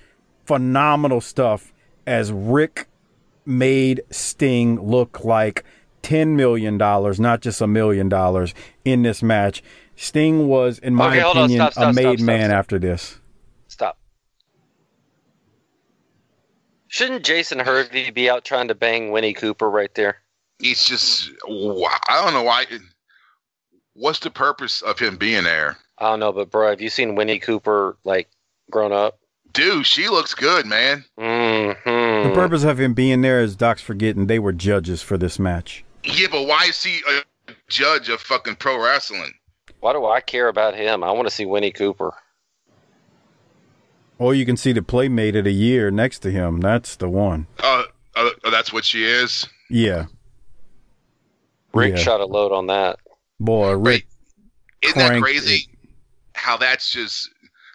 [0.45, 1.73] phenomenal stuff
[2.06, 2.88] as Rick
[3.45, 5.63] made Sting look like
[6.03, 8.53] $10 million, not just a million dollars
[8.84, 9.63] in this match.
[9.95, 12.58] Sting was, in my Okay, opinion, stop, stop, a made stop, stop, man stop.
[12.58, 13.19] after this.
[13.67, 13.97] Stop.
[16.88, 20.17] Shouldn't Jason Hervey be out trying to bang Winnie Cooper right there?
[20.60, 22.65] It's just, I don't know why.
[23.93, 25.77] What's the purpose of him being there?
[25.97, 28.29] I don't know, but bro, have you seen Winnie Cooper like
[28.71, 29.19] grown up?
[29.54, 31.06] Dude, she looks good, man.
[31.18, 32.30] Mm-hmm.
[32.30, 35.84] The purpose of him being there is Doc's forgetting they were judges for this match.
[36.04, 39.32] Yeah, but why is he a judge of fucking pro wrestling?
[39.80, 41.04] Why do I care about him?
[41.04, 42.13] I want to see Winnie Cooper.
[44.18, 46.60] Or you can see the playmate of the year next to him.
[46.62, 47.48] That's the one.
[47.62, 47.84] Uh,
[48.16, 49.48] uh, uh, that's what she is.
[49.70, 50.06] Yeah.
[51.74, 52.02] Rick Yeah.
[52.02, 53.00] shot a load on that.
[53.39, 54.08] Boy, Rick.
[54.82, 55.68] Isn't that Cranked crazy?
[56.36, 57.30] How that's just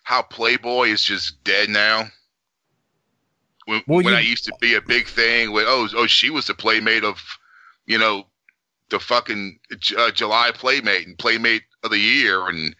[0.09, 2.05] how Playboy is just dead now.
[3.66, 6.31] When, Well, when you- I used to be a big thing with oh oh she
[6.31, 7.21] was the playmate of,
[7.87, 8.27] you know,
[8.88, 9.59] the fucking
[9.99, 12.75] uh, July playmate and playmate of the year and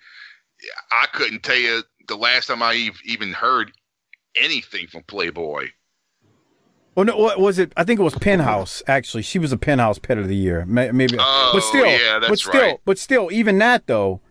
[0.91, 3.73] I couldn't tell you the last time I even heard
[4.35, 5.67] anything from Playboy.
[6.97, 7.75] Oh no, what was it?
[7.77, 8.83] I think it was Penthouse.
[8.87, 10.65] Actually, she was a Penthouse Pet of the Year.
[10.67, 12.81] Maybe, Oh, but still, yeah, that's but still, right.
[12.87, 14.23] but still, even that though,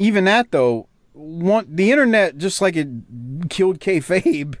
[0.00, 2.88] even that though, one the internet just like it
[3.48, 4.56] killed kayfabe.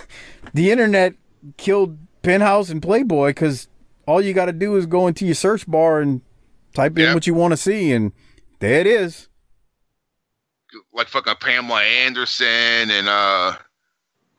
[0.54, 1.14] the internet
[1.56, 3.68] killed Penthouse and Playboy because
[4.06, 6.22] all you got to do is go into your search bar and
[6.74, 8.12] type in what you want to see, and
[8.60, 9.28] there it is.
[10.92, 13.56] Like fucking Pamela Anderson and uh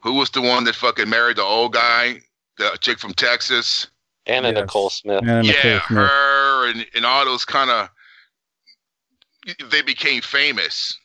[0.01, 2.21] who was the one that fucking married the old guy,
[2.57, 3.87] the chick from Texas?
[4.25, 4.61] Anna Yes.
[4.61, 5.23] Nicole Smith.
[5.25, 5.97] And yeah, Nicole Smith.
[5.97, 7.89] her and, and all those kind of
[9.71, 10.97] they became famous.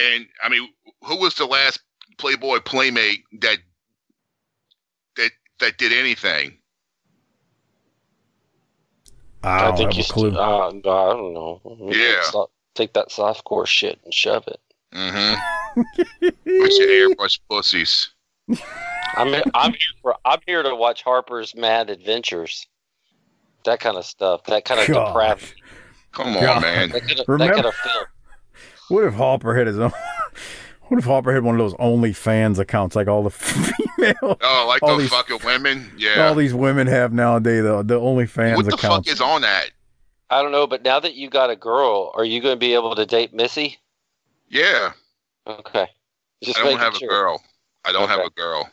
[0.00, 0.68] And I mean,
[1.04, 1.80] who was the last
[2.18, 3.58] Playboy playmate that
[5.16, 6.56] that that did anything?
[9.42, 10.04] I don't think have you.
[10.04, 10.36] a clue.
[10.36, 10.70] Uh, I
[11.12, 11.60] don't know.
[11.92, 12.22] Yeah.
[12.24, 14.60] So- Take that softcore shit and shove it.
[14.94, 15.80] Mm-hmm.
[16.22, 18.08] Bunch of airbrush pussies.
[19.16, 22.68] I'm I'm here for I'm here to watch Harper's Mad Adventures.
[23.64, 24.44] That kind of stuff.
[24.44, 25.08] That kind of God.
[25.08, 25.52] depravity.
[26.12, 26.62] Come on, God.
[26.62, 26.90] man.
[26.90, 28.04] That kind of, Remember- that kind of film.
[28.90, 29.92] What if Hopper had his own?
[30.88, 34.82] What if Hopper had one of those OnlyFans accounts like all the female, Oh, like
[34.82, 35.88] All the these- fucking women?
[35.96, 36.26] Yeah.
[36.26, 37.62] all these women have nowadays?
[37.62, 39.06] The the OnlyFans what the accounts.
[39.06, 39.70] fuck is on that?
[40.30, 42.74] I don't know, but now that you got a girl, are you going to be
[42.74, 43.78] able to date Missy?
[44.48, 44.90] Yeah.
[45.46, 45.86] Okay.
[46.42, 47.06] Just I don't have sure.
[47.08, 47.42] a girl.
[47.84, 48.68] I don't have a girl.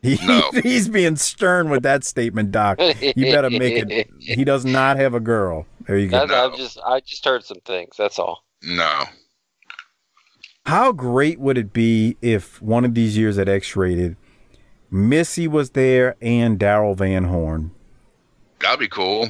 [0.00, 0.48] He- No.
[0.62, 2.78] he's being stern with that statement, Doc.
[2.78, 4.10] You better make it.
[4.20, 5.66] He does not have a girl.
[5.88, 6.24] There you go.
[6.24, 7.96] That, I've just I just heard some things.
[7.98, 8.43] That's all.
[8.66, 9.04] No.
[10.66, 14.16] How great would it be if one of these years at X Rated,
[14.90, 17.70] Missy was there and Daryl Van Horn?
[18.60, 19.28] That'd be cool.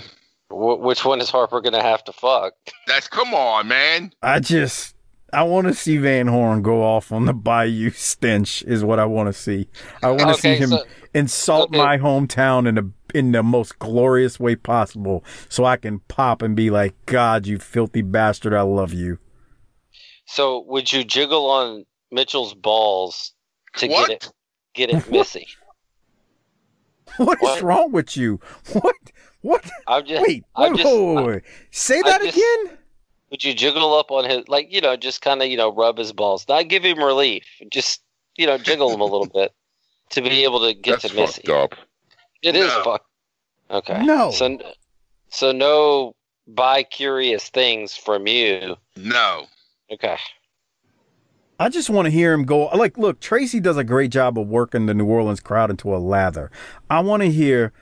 [0.48, 2.54] Wh- which one is Harper going to have to fuck?
[2.86, 4.12] That's come on, man.
[4.22, 4.94] I just
[5.32, 9.04] I want to see Van Horn go off on the Bayou stench is what I
[9.04, 9.68] want to see.
[10.04, 11.78] I want to Okay, see him so- insult okay.
[11.78, 16.54] my hometown in the in the most glorious way possible, so I can pop and
[16.54, 19.18] be like, "God, you filthy bastard, I love you."
[20.26, 23.32] So would you jiggle on Mitchell's balls
[23.76, 24.08] to What?
[24.08, 24.32] get it
[24.74, 25.46] get it Missy?
[27.16, 27.62] What is What?
[27.62, 28.40] wrong with you?
[28.72, 28.96] What?
[29.42, 29.70] What?
[29.86, 31.42] I'm just Wait, I'm wait, just wait, wait, wait.
[31.70, 32.78] Say that just- again.
[33.30, 35.98] Would you jiggle up on his like you know just kind of you know rub
[35.98, 38.00] his balls, not give him relief, just
[38.36, 39.52] you know jiggle him a little bit
[40.10, 41.42] to be able to get That's to Missy.
[41.44, 41.78] fucked up.
[42.42, 42.82] It is No.
[42.84, 43.04] fuck.
[43.70, 44.04] Okay.
[44.04, 44.30] No.
[44.30, 44.58] So
[45.30, 46.14] so no
[46.46, 48.76] bi curious things from you.
[48.96, 49.46] No.
[49.94, 50.16] Okay.
[51.58, 52.66] I just want to hear him go.
[52.66, 55.98] Like, look, Tracy does a great job of working the New Orleans crowd into a
[55.98, 56.50] lather.
[56.90, 57.72] I want to hear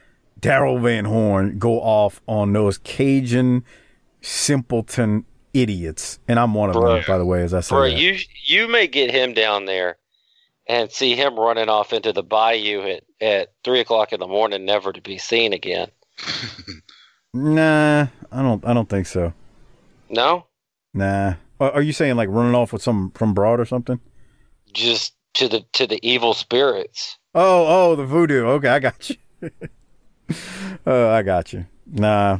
[0.41, 3.65] Daryl Van Horn go off on those Cajun
[4.21, 7.43] simpleton idiots, and I'm one of them, by the way.
[7.43, 7.99] As I said, Bro, that.
[7.99, 9.97] you you may get him down there
[10.67, 14.65] and see him running off into the bayou at, at three o'clock in the morning,
[14.65, 15.89] never to be seen again.
[17.35, 18.67] nah, I don't.
[18.67, 19.33] I don't think so.
[20.11, 20.47] No?
[20.93, 21.35] Nah.
[21.71, 24.01] Are you saying like running off with some from broad or something?
[24.73, 27.19] Just to the to the evil spirits.
[27.35, 28.45] Oh, oh, the voodoo.
[28.45, 29.17] Okay, I got you.
[30.87, 31.67] oh, I got you.
[31.87, 32.39] Nah.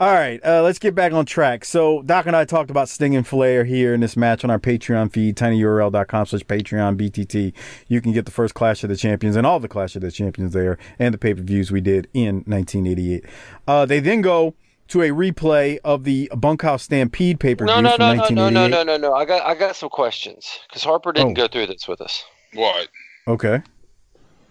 [0.00, 1.62] All right, uh, let's get back on track.
[1.62, 4.58] So, Doc and I talked about Sting and Flair here in this match on our
[4.58, 7.52] Patreon feed, tinyurl.com slash Patreon BTT.
[7.86, 10.10] You can get the first Clash of the Champions and all the Clash of the
[10.10, 13.26] Champions there and the pay per views we did in 1988.
[13.68, 14.54] Uh, they then go
[14.90, 17.64] to a replay of the Bunkhouse Stampede paper.
[17.64, 19.14] No, no, from no, no, no, no, no, no, no.
[19.14, 21.34] I got I got some questions because Harper didn't Oh.
[21.34, 22.24] go through this with us.
[22.54, 22.88] What?
[23.28, 23.62] Okay.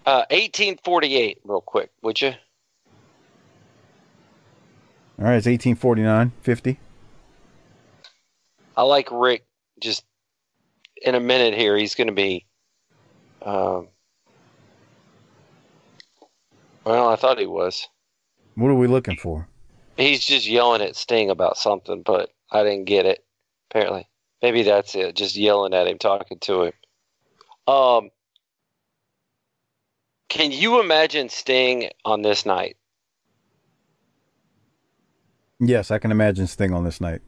[0.06, 2.28] Uh, 1848, real quick, would you?
[5.18, 6.80] All right, it's 1849, 50.
[8.76, 9.44] I like Rick.
[9.78, 10.04] Just
[11.02, 12.46] in a minute here, he's going to be.
[13.42, 13.88] Um,
[16.84, 17.86] well, I thought he was.
[18.54, 19.46] What are we looking for?
[20.00, 23.24] He's just yelling at Sting about something, but I didn't get it.
[23.70, 24.08] Apparently,
[24.42, 25.14] maybe that's it.
[25.14, 26.72] Just yelling at him, talking to him.
[27.66, 28.10] Um,
[30.28, 32.76] can you imagine Sting on this night?
[35.60, 37.20] Yes, I can imagine Sting on this night.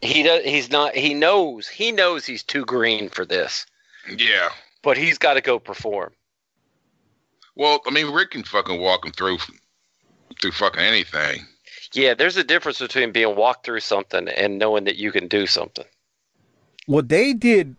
[0.00, 0.44] He does.
[0.44, 0.94] He's not.
[0.94, 1.68] He knows.
[1.68, 3.66] He knows he's too green for this,
[4.08, 4.48] Yeah.
[4.82, 6.12] but he's got to go perform.
[7.56, 9.38] Well, I mean, Rick can fucking walk him through
[10.40, 11.46] through fucking anything.
[11.94, 15.46] Yeah, there's a difference between being walked through something and knowing that you can do
[15.46, 15.84] something.
[16.86, 17.76] What they did,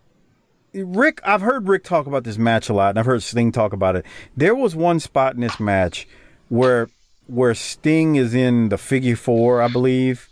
[0.74, 3.74] Rick, I've heard Rick talk about this match a lot, and I've heard Sting talk
[3.74, 4.06] about it.
[4.36, 6.08] There was one spot in this match
[6.50, 6.90] where
[7.28, 10.30] where Sting is in the figure four, I believe.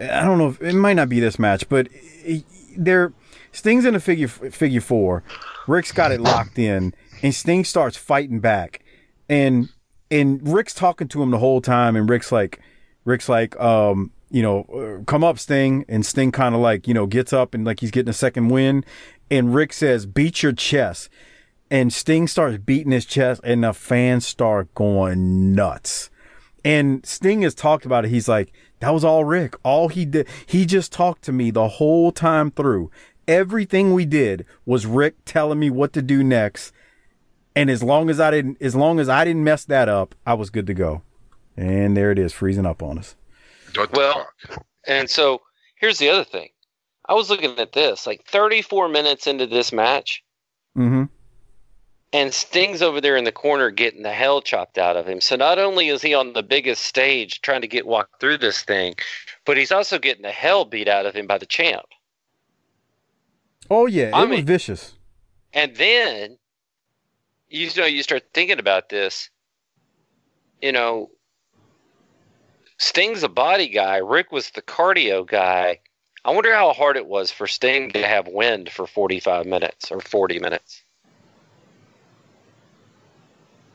[0.00, 2.44] I don't know if it might not be this match, but he-
[2.76, 3.12] there,
[3.52, 5.22] Sting's in the figure figure four.
[5.66, 8.82] Rick's got it locked in, and Sting starts fighting back,
[9.28, 9.68] and
[10.10, 12.60] and Rick's talking to him the whole time, and Rick's like,
[13.04, 16.94] Rick's like, um, you know, uh, come up, Sting, and Sting kind of like, you
[16.94, 18.84] know, gets up and like he's getting a second win,
[19.30, 21.08] and Rick says, beat your chest,
[21.70, 26.10] and Sting starts beating his chest, and the fans start going nuts.
[26.64, 28.10] And Sting has talked about it.
[28.10, 29.54] He's like, that was all Rick.
[29.64, 32.90] All he did, he just talked to me the whole time through.
[33.26, 36.72] Everything we did was Rick telling me what to do next.
[37.54, 40.34] And as long as I didn't, as long as I didn't mess that up, I
[40.34, 41.02] was good to go.
[41.56, 43.14] And there it is, freezing up on us.
[43.94, 44.28] Well-
[44.86, 45.42] And so
[45.76, 46.48] here's the other thing.
[47.08, 50.22] I was looking at this, like 34 minutes into this match,
[50.76, 51.04] Mm-hmm.
[52.14, 55.20] and Sting's over there in the corner getting the hell chopped out of him.
[55.20, 58.62] So not only is he on the biggest stage trying to get walked through this
[58.62, 58.94] thing,
[59.44, 61.84] but he's also getting the hell beat out of him by the champ.
[63.70, 64.94] Oh yeah, it I was vicious.
[65.52, 66.38] And then
[67.48, 69.28] you know you start thinking about this.
[70.62, 71.10] You know,
[72.82, 73.98] Sting's a body guy.
[73.98, 75.78] Rick was the cardio guy.
[76.24, 80.00] I wonder how hard it was for Sting to have wind for 45 minutes or
[80.00, 80.82] 40 minutes.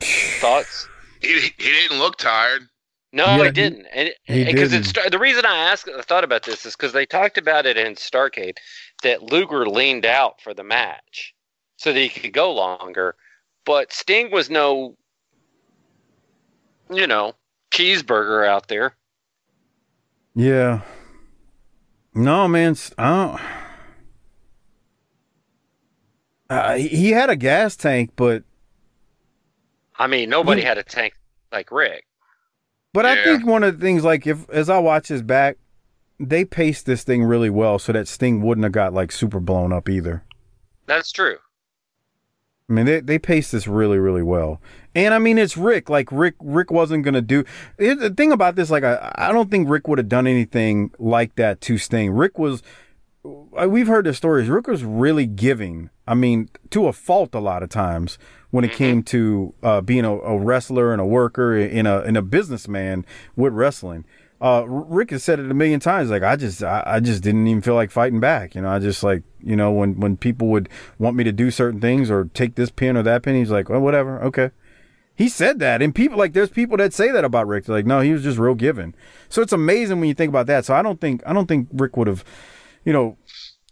[0.01, 0.89] Thoughts?
[1.21, 2.63] He, he didn't look tired.
[3.13, 3.85] No, Yeah, he he- didn't.
[3.93, 4.97] And he because didn't.
[4.97, 7.77] it's the reason I asked, I thought about this is because they talked about it
[7.77, 8.57] in Starcade
[9.03, 11.33] that Luger leaned out for the match
[11.77, 13.15] so that he could go longer,
[13.65, 14.97] but Sting was no,
[16.93, 17.35] you know,
[17.71, 18.96] cheeseburger out there.
[20.37, 20.81] Yeah.
[22.13, 22.75] No, man.
[22.99, 23.41] I don't.
[26.49, 28.43] Uh, he- he had a gas tank, but
[29.99, 30.67] I mean, nobody Yeah.
[30.69, 31.15] had a tank
[31.51, 32.05] like Rick.
[32.93, 35.57] but I think one of the things, like if as I watch his back,
[36.19, 39.73] they paced this thing really well so that Sting wouldn't have got like super blown
[39.73, 40.23] up either.
[40.85, 41.37] That's true.
[42.69, 44.61] I mean, they they paced this really, really well.
[44.97, 45.89] And I mean, it's Rick.
[45.89, 47.43] Like Rick, Rick wasn't gonna do.
[47.77, 50.91] It, the thing about this, like, I, I don't think Rick would have done anything
[50.97, 52.09] like that to Sting.
[52.11, 52.63] Rick was.
[53.23, 54.49] uh, We've heard the stories.
[54.49, 55.91] Rick was really giving.
[56.07, 58.17] I mean, to a fault a lot of times
[58.49, 62.15] when it came to uh, being a, a wrestler and a worker in a in
[62.15, 64.03] a businessman with wrestling.
[64.41, 66.09] uh, Rick has said it a million times.
[66.09, 68.55] Like I just, I, I, just didn't even feel like fighting back.
[68.55, 71.51] You know, I just like, you know, when when people would want me to do
[71.51, 74.49] certain things or take this pin or that pin, he's like, well, whatever, okay.
[75.17, 77.65] He said that, and people like there's people that say that about Rick.
[77.65, 78.93] They're like, no, he was just real giving.
[79.29, 80.63] So it's amazing when you think about that.
[80.63, 82.23] So I don't think I don't think Rick would have,
[82.85, 83.17] you know,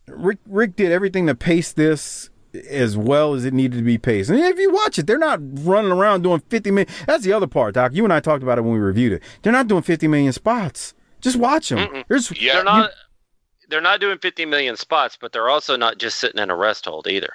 [0.07, 2.31] Rick Rick did everything to pace this
[2.67, 4.31] as well as it needed to be paced.
[4.31, 6.91] And if you watch it, they're not running around doing 50 million.
[7.05, 7.93] That's the other part, Doc.
[7.93, 9.21] You and I talked about it when we reviewed it.
[9.43, 10.95] They're not doing 50 million spots.
[11.21, 12.03] Just watch them.
[12.07, 12.89] There's, yeah, they're not.
[12.89, 16.55] You, they're not doing 50 million spots, but they're also not just sitting in a
[16.55, 17.33] rest hold either.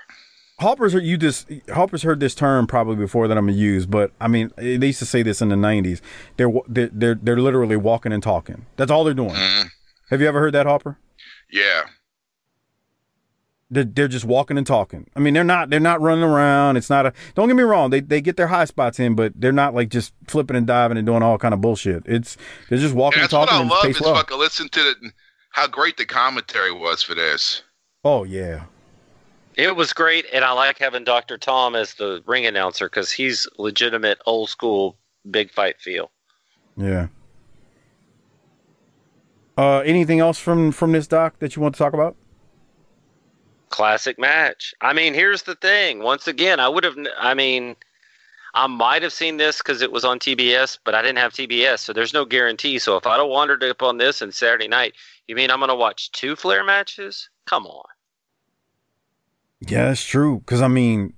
[0.61, 4.29] Hoppers you just Hoppers heard this term probably before that I'm gonna use, but I
[4.29, 6.01] mean they used to say this in the '90s.
[6.37, 8.67] They're they're they're, they're literally walking and talking.
[8.77, 9.31] That's all they're doing.
[9.31, 9.71] Mm.
[10.11, 10.99] Have you ever heard that, Hopper?
[11.51, 11.85] Yeah,
[13.71, 15.09] they're, they're just walking and talking.
[15.15, 16.77] I mean, they're not they're not running around.
[16.77, 17.13] It's not a.
[17.35, 17.91] Don't get me wrong.
[17.91, 20.99] They they get their high spots in, but they're not like just flipping and diving
[20.99, 22.03] and doing all kind of bullshit.
[22.05, 22.37] It's
[22.69, 23.69] they're just walking and, and talking.
[23.69, 24.15] That's what I love is well.
[24.17, 25.13] fucking listen to the,
[25.51, 27.63] how great the commentary was for this.
[28.05, 28.65] Oh yeah.
[29.61, 31.37] It was great, and I like having Dr.
[31.37, 34.97] Tom as the ring announcer because he's legitimate old school
[35.31, 36.11] big fight feel.
[36.77, 37.09] Yeah.
[39.59, 42.17] Uh, anything else from from this doc that you want to talk about?
[43.71, 44.75] classic match.
[44.83, 46.01] I mean, here's the thing.
[46.01, 46.97] Once again, I would have.
[47.19, 47.77] I mean,
[48.53, 51.79] I might have seen this because it was on TBS, but I didn't have TBS,
[51.79, 52.79] so there's no guarantee.
[52.79, 54.95] So if I'd have wandered up on this and Saturday night,
[55.29, 57.31] you mean I'm going to watch two Flair matches?
[57.47, 57.85] Come on.
[59.67, 60.41] Yeah, that's true.
[60.41, 61.13] Because I mean,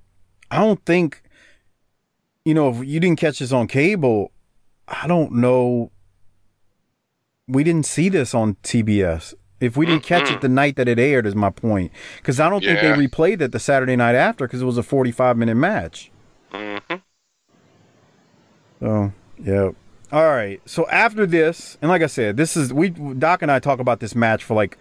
[0.50, 1.22] I don't think,
[2.44, 4.32] you know, if you didn't catch this on cable,
[4.88, 5.90] I don't know.
[7.48, 9.34] We didn't see this on TBS.
[9.60, 11.92] If we didn't catch it the night that it aired, is my point.
[12.16, 12.80] Because I don't yeah.
[12.80, 16.10] think they replayed it the Saturday night after because it was a 45 minute match.
[16.50, 16.96] Mm-hmm.
[18.80, 19.70] So, yeah.
[20.10, 20.60] All right.
[20.66, 24.00] So after this, and like I said, this is we Doc and I talk about
[24.00, 24.76] this match for like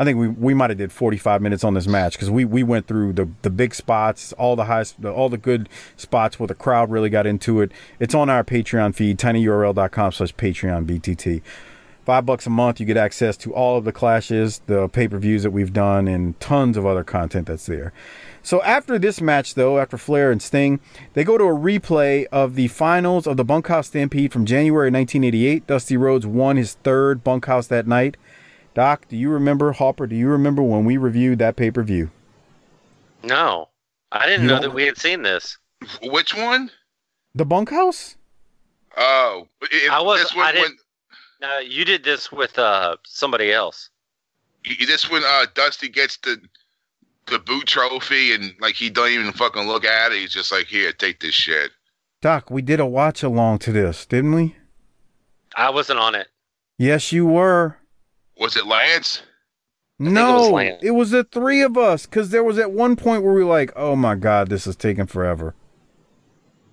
[0.00, 2.62] I think we we might have did 45 minutes on this match because we we
[2.62, 6.54] went through the the big spots, all the high, all the good spots where the
[6.54, 7.70] crowd really got into it.
[7.98, 11.42] It's on our Patreon feed, tinyurl.com/slash Patreon BTT.
[12.06, 15.18] Five bucks a month, you get access to all of the clashes, the pay per
[15.18, 17.92] views that we've done, and tons of other content that's there.
[18.42, 20.80] So after this match, though, after Flair and Sting,
[21.12, 25.66] they go to a replay of the finals of the Bunkhouse Stampede from January 1988.
[25.66, 28.16] Dusty Rhodes won his third Bunkhouse that night.
[28.74, 30.06] Doc, do you remember Hopper?
[30.06, 32.10] Do you remember when we reviewed that pay per view?
[33.22, 33.68] No,
[34.12, 35.58] I didn't you know that we had seen this.
[36.02, 36.70] Which one?
[37.34, 38.16] The Bunkhouse.
[38.96, 40.32] Oh, it, I was.
[40.36, 40.78] I didn't.
[41.40, 43.90] When, no, you did this with uh, somebody else.
[44.86, 46.40] This when uh, Dusty gets the
[47.26, 50.18] the boot trophy and like he don't even fucking look at it.
[50.18, 51.70] He's just like, here, take this shit.
[52.20, 54.56] Doc, we did a watch along to this, didn't we?
[55.56, 56.28] I wasn't on it.
[56.76, 57.78] Yes, you were.
[58.40, 59.22] Was it Lance?
[59.98, 60.82] no, it was, Lance.
[60.82, 62.06] it was the three of us.
[62.06, 64.74] Because there was at one point where we were like, "Oh my god, this is
[64.74, 65.54] taking forever."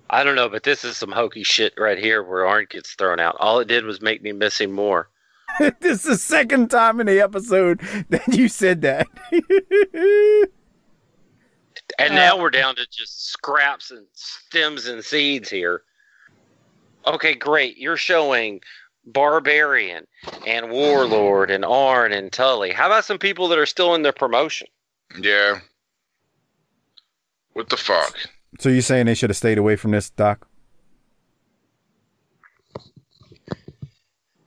[0.09, 3.19] I don't know, but this is some hokey shit right here where Arn gets thrown
[3.19, 3.35] out.
[3.39, 5.09] All it did was make me miss him more.
[5.81, 9.07] this is the second time in the episode that you said that.
[11.99, 15.81] and uh, now we're down to just scraps and stems and seeds here.
[17.05, 17.77] Okay, great.
[17.77, 18.61] You're showing
[19.07, 20.05] Barbarian
[20.45, 22.71] and Warlord and Arn and Tully.
[22.71, 24.67] How about some people that are still in their promotion?
[25.19, 25.59] Yeah.
[27.53, 28.15] What the fuck?
[28.59, 30.47] So you're saying they should have stayed away from this, Doc?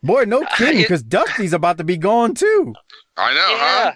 [0.03, 2.75] Boy, no kidding, because Dusty's about to be gone too.
[3.17, 3.85] I know, yeah.
[3.85, 3.93] huh?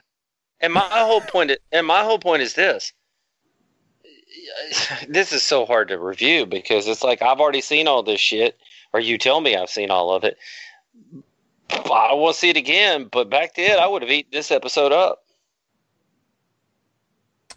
[0.61, 2.93] And my whole point, is, and my whole point is this:
[5.09, 8.59] this is so hard to review because it's like I've already seen all this shit,
[8.95, 10.39] or you tell me I've seen all of it.
[11.69, 15.25] I won't see it again, but back then I would have eaten this episode up.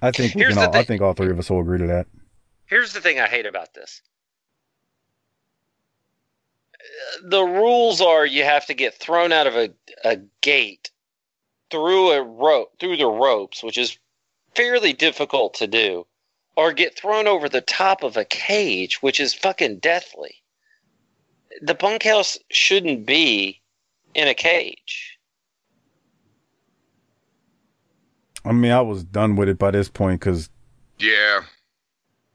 [0.02, 2.08] I think we can all, I think all three of us will agree to that.
[2.66, 4.02] Here's the thing I hate about this.
[7.24, 9.70] The rules are you have to get thrown out of a,
[10.04, 10.90] a gate
[11.70, 13.98] through a rope through the ropes, which is
[14.56, 16.08] fairly difficult to do,
[16.56, 20.42] or get thrown over the top of a cage, which is fucking deathly.
[21.62, 23.62] The bunkhouse shouldn't be
[24.14, 25.18] in a cage.
[28.46, 30.50] I mean, I was done with it by this point because.
[31.00, 31.42] Yeah.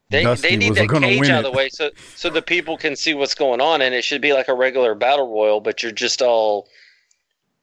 [0.09, 3.15] They, they need that cage out of the way so so the people can see
[3.15, 6.21] what's going on, and it should be like a regular battle royal, but you're just
[6.21, 6.67] all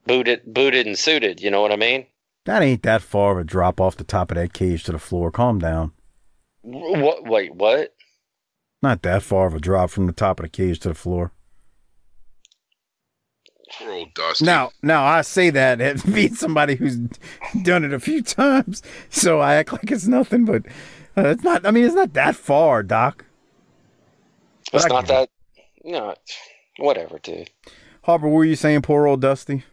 [0.04, 1.40] booted, booted and suited.
[1.40, 2.06] You know what I mean?
[2.46, 4.98] That ain't that far of a drop off the top of that cage to the
[4.98, 5.30] floor.
[5.30, 5.92] Calm down.
[6.62, 7.24] What?
[7.24, 7.94] Wait, what?
[8.82, 11.32] Not that far of a drop from the top of the cage to the floor.
[13.79, 14.45] Poor old Dusty.
[14.45, 16.97] Now, now I say that as being somebody who's
[17.62, 20.45] done it a few times, so I act like it's nothing.
[20.45, 20.66] But
[21.16, 21.66] uh, it's not.
[21.66, 23.25] I mean, it's not that far, Doc.
[24.73, 25.31] It's I not get that.
[25.85, 26.14] No,
[26.79, 27.51] whatever, dude.
[28.03, 28.83] Harper, what were you saying?
[28.83, 29.64] Poor old Dusty.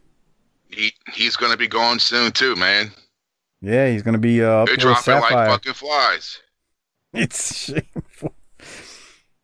[0.69, 2.91] he, he's going to be gone soon too, man.
[3.61, 6.39] Yeah, he's gonna be uh, They're there with dropping like fucking flies.
[7.13, 8.35] It's shameful.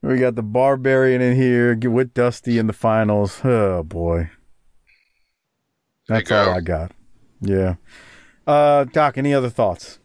[0.04, 3.40] We got the Barbarian in here with Dusty in the finals.
[3.44, 4.43] Oh boy, There you
[6.08, 6.50] that's all.
[6.50, 6.92] I got.
[7.42, 7.76] Yeah,
[8.48, 9.18] uh, Doc.
[9.18, 10.00] Any other thoughts?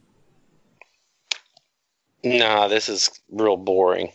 [2.24, 4.12] Nah, this is real boring.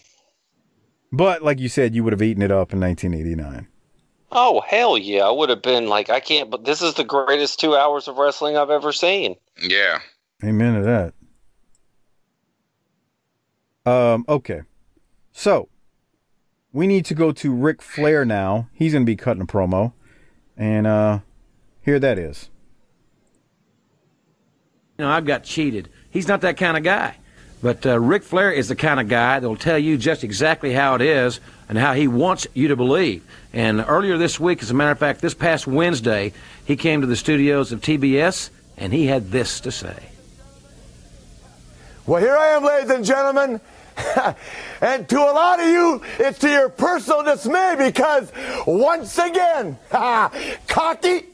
[1.11, 3.67] But like you said, you would have eaten it up in 1989.
[4.31, 5.23] Oh hell yeah!
[5.23, 6.49] I would have been like, I can't.
[6.49, 9.35] But this is the greatest two hours of wrestling I've ever seen.
[9.61, 9.99] Yeah.
[10.43, 11.13] Amen to
[13.85, 13.91] that.
[13.91, 14.61] Um, okay.
[15.31, 15.69] So
[16.71, 18.69] we need to go to Ric Flair now.
[18.73, 19.93] He's gonna be cutting a promo.
[20.57, 21.19] And uh
[21.83, 22.49] here that is.
[24.97, 25.89] You know, I've got cheated.
[26.09, 27.15] He's not that kind of guy.
[27.63, 30.95] But uh, Ric Flair is the kind of guy that'll tell you just exactly how
[30.95, 33.23] it is and how he wants you to believe.
[33.53, 36.33] And earlier this week, as a matter of fact, this past Wednesday,
[36.65, 40.09] he came to the studios of TBS and he had this to say.
[42.05, 43.61] Well, here I am, ladies and gentlemen.
[44.81, 48.29] and to a lot of you, it's to your personal dismay because
[48.67, 49.77] once again,
[50.67, 51.27] cocky,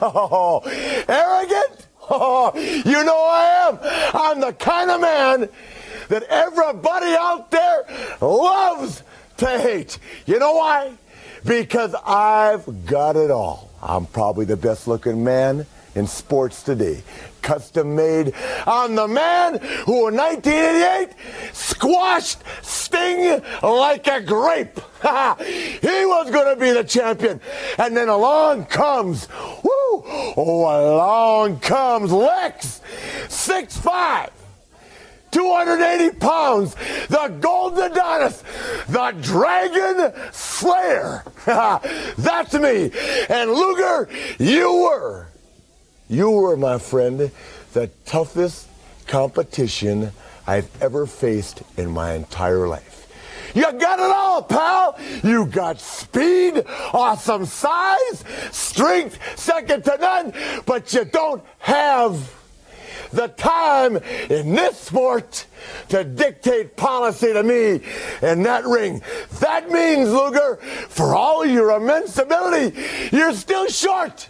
[0.00, 0.60] oh,
[1.08, 3.78] arrogant, oh, you know I am.
[4.14, 5.48] I'm the kind of man
[6.08, 7.84] that everybody out there
[8.20, 9.02] loves
[9.38, 9.98] to hate.
[10.26, 10.92] You know why?
[11.44, 13.70] Because I've got it all.
[13.82, 17.02] I'm probably the best looking man in sports today.
[17.48, 18.34] Custom made.
[18.66, 24.78] I'm the man who in 1988 squashed Sting like a grape.
[25.80, 27.40] he was going to be the champion.
[27.78, 29.28] And then along comes,
[29.64, 30.04] woo,
[30.36, 32.82] oh, along comes Lex,
[33.28, 34.28] 6'5".
[35.30, 36.74] 280 pounds,
[37.08, 38.44] the Golden Adonis,
[38.88, 41.24] the Dragon Slayer.
[42.18, 42.90] That's me.
[43.30, 45.28] And Luger, you were,
[46.08, 47.30] you were, my friend,
[47.72, 48.68] the toughest
[49.06, 50.12] competition
[50.46, 52.94] I've ever faced in my entire life.
[53.54, 54.98] You got it all, pal.
[55.22, 60.32] You got speed, awesome size, strength, second to none,
[60.66, 62.34] but you don't have
[63.10, 63.96] the time
[64.28, 65.46] in this sport
[65.88, 67.80] to dictate policy to me
[68.22, 69.02] in that ring.
[69.40, 70.56] That means, Luger,
[70.88, 72.78] for all your immense ability,
[73.12, 74.28] you're still short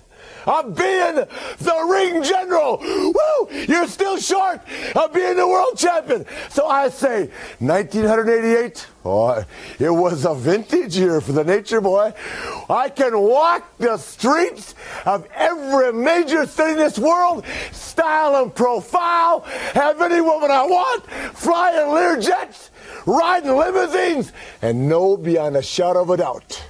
[0.48, 2.78] of being the ring general.
[2.78, 3.48] Woo!
[3.68, 4.60] You're still short
[4.96, 6.24] of being the world champion.
[6.48, 9.44] So I say, 1988, oh,
[9.78, 12.14] it was a vintage year for the Nature Boy.
[12.70, 14.74] I can walk the streets
[15.04, 19.40] of every major city in this world, style and profile,
[19.74, 22.70] have any woman I want, fly in Lear jets,
[23.04, 24.32] ride in limousines,
[24.62, 26.64] and know beyond a shadow of a doubt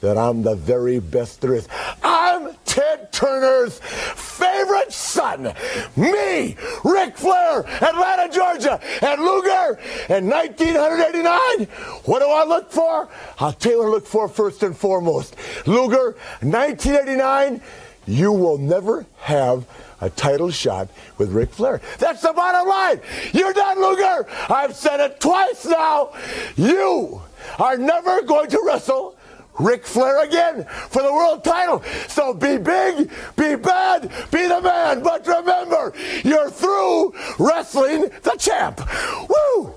[0.00, 1.68] that I'm the very best there is.
[2.02, 5.54] I'm Ted Turner's favorite son.
[5.96, 9.78] Me, Ric Flair, Atlanta, Georgia, and Luger
[10.10, 11.68] in 1989.
[12.04, 13.08] What do I look for?
[13.38, 15.36] I'll tell you what I look for first and foremost.
[15.66, 17.62] Luger, 1989,
[18.06, 19.66] you will never have
[20.02, 21.80] a title shot with Ric Flair.
[21.98, 23.00] That's the bottom line.
[23.32, 24.26] You're done, Luger.
[24.50, 26.12] I've said it twice now.
[26.56, 27.22] You
[27.58, 29.15] are never going to wrestle
[29.58, 31.82] Ric Flair again for the world title.
[32.08, 35.02] So be big, be bad, be the man.
[35.02, 35.92] But remember,
[36.24, 38.80] you're through wrestling the champ.
[39.28, 39.74] Woo!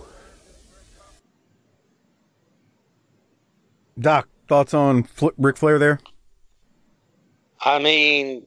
[3.99, 5.99] Doc, thoughts on Fl- Ric Flair there?
[7.61, 8.45] I mean,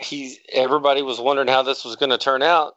[0.00, 2.74] he's everybody was wondering how this was going to turn out.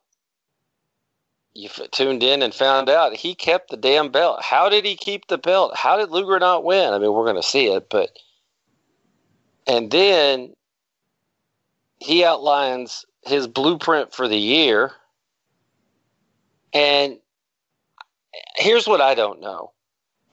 [1.56, 4.42] You tuned in and found out he kept the damn belt.
[4.42, 5.72] How did he keep the belt?
[5.74, 6.94] How did Luger not win?
[6.94, 8.10] I mean, we're going to see it, but
[9.66, 10.54] and then
[11.98, 14.92] he outlines his blueprint for the year.
[16.74, 17.20] And
[18.58, 19.72] here's what I don't know.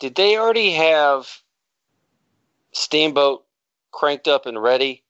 [0.00, 1.28] Did they already have
[2.72, 3.44] Steamboat
[3.92, 5.04] cranked up and ready,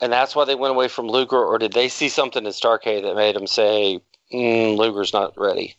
[0.00, 3.02] and that's why they went away from Luger, or did they see something in Starcade
[3.02, 4.00] that made them say
[4.32, 5.76] mm, Luger's not ready?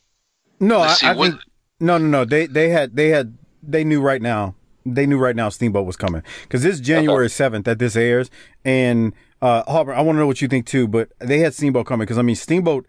[0.60, 1.42] No, I, I what- think
[1.80, 2.24] no, no, no.
[2.24, 4.54] They they had they had they knew right now.
[4.84, 8.30] They knew right now Steamboat was coming because this January seventh that this airs,
[8.64, 10.88] and uh, Harper, I want to know what you think too.
[10.88, 12.86] But they had Steamboat coming because I mean Steamboat,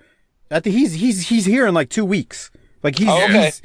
[0.49, 2.49] I think he's he's he's here in like two weeks.
[2.81, 3.45] Like he's, Oh, okay.
[3.45, 3.61] he's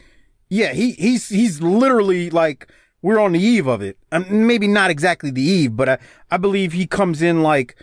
[0.51, 2.71] yeah he he's he's literally like
[3.01, 3.97] we're on the eve of it.
[4.13, 5.99] Um, maybe not exactly the eve, but I,
[6.31, 7.77] I believe he comes in like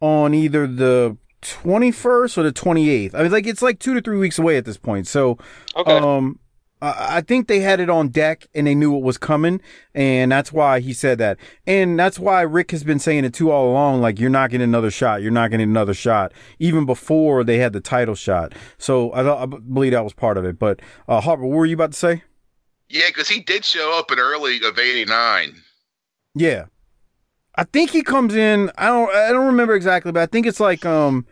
[0.00, 3.14] on either the 21st or the 28th.
[3.14, 5.06] I mean, like it's like two to three weeks away at this point.
[5.06, 5.38] So,
[5.76, 5.92] Okay.
[5.96, 6.38] um,
[6.80, 9.60] I I think they had it on deck and they knew it was coming,
[9.94, 11.36] and that's why he said that.
[11.66, 14.00] And that's why Rick has been saying it too all along.
[14.00, 15.20] Like you're not getting another shot.
[15.22, 18.52] You're not getting another shot, even before they had the title shot.
[18.78, 20.58] So I, thought- I believe that was part of it.
[20.58, 22.22] But uh, Harper, what were you about to say?
[22.88, 25.60] Yeah, because he did show up in early of '89.
[26.34, 26.66] Yeah.
[27.58, 30.60] I think he comes in I don't I don't remember exactly, but I think it's
[30.60, 31.26] like um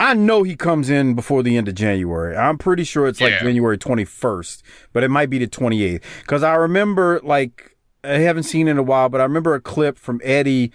[0.00, 2.36] I know he comes in before the end of January.
[2.36, 3.42] I'm pretty sure it's like Yeah.
[3.44, 4.62] January 21st,
[4.92, 8.82] but it might be the 28th cuz I remember like I haven't seen in a
[8.82, 10.72] while, but I remember a clip from Eddie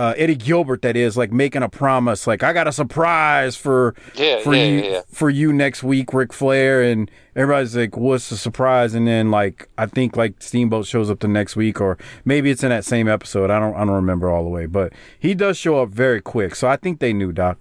[0.00, 3.94] uh, Eddie Gilbert that is like making a promise like I got a surprise for
[4.14, 5.00] Yeah, for yeah, you yeah, yeah.
[5.12, 9.68] for you next week, Ric Flair, and everybody's like, "What's the surprise?" And then like
[9.76, 13.08] I think like Steamboat shows up the next week, or maybe it's in that same
[13.08, 13.50] episode.
[13.50, 16.54] I don't I don't remember all the way, but he does show up very quick,
[16.54, 17.58] so I think they knew Doc.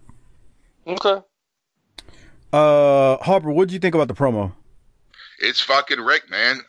[0.88, 1.22] Okay.
[2.54, 4.54] Uh, Harper, what do you think about the promo?
[5.40, 6.62] It's fucking Rick, man.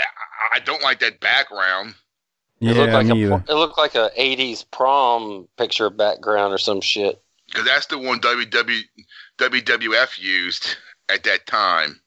[0.00, 1.94] I, I don't like that background.
[2.60, 3.44] It looked like me a either.
[3.48, 7.22] it looked like a '80s prom picture background or some shit.
[7.46, 8.80] because that's the one WW,
[9.38, 10.76] WWF used
[11.08, 12.00] at that time.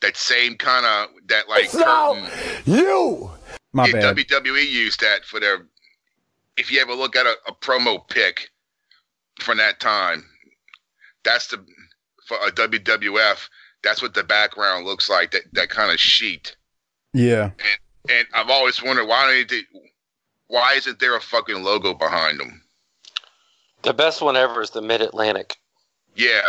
[0.00, 2.26] That same kind of that like curtain.
[2.64, 3.30] You!
[3.72, 4.16] My Yeah, bad.
[4.16, 5.66] WWE used that for their.
[6.56, 8.48] If you ever look at a, a promo pic
[9.40, 10.24] from that time,
[11.22, 11.62] that's the
[12.26, 13.48] for a WWF.
[13.82, 15.32] That's what the background looks like.
[15.32, 16.56] That that kind of sheet.
[17.12, 17.50] yeah,
[18.08, 19.60] And I've always wondered why they,
[20.50, 22.60] why isn't there a fucking logo behind them?
[23.82, 25.56] The best one ever is the Mid Atlantic.
[26.14, 26.42] Yeah,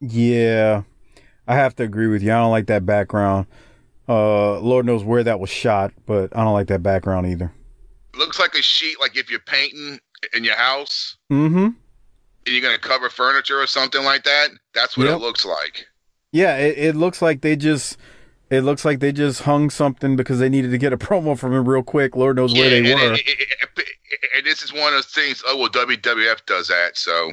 [0.00, 0.82] yeah.
[1.46, 2.32] I have to agree with you.
[2.32, 3.46] I don't like that background.
[4.08, 7.52] Uh, Lord knows where that was shot, but I don't like that background either.
[8.16, 8.98] looks like a sheet.
[9.00, 9.98] Like if you're painting
[10.34, 11.64] in your house Mm-hmm.
[11.64, 11.74] and
[12.46, 14.48] you're gonna cover furniture or something like that.
[14.74, 15.16] That's what Yep.
[15.16, 15.86] it looks like.
[16.32, 17.96] Yeah, it, it looks like they just
[18.50, 21.52] it looks like they just hung something because they needed to get a promo from
[21.54, 22.16] him real quick.
[22.16, 22.92] Lord knows where they and, were.
[23.06, 23.20] And, and-
[24.36, 25.42] and this is one of those things.
[25.46, 27.32] Oh well, WWF does that, so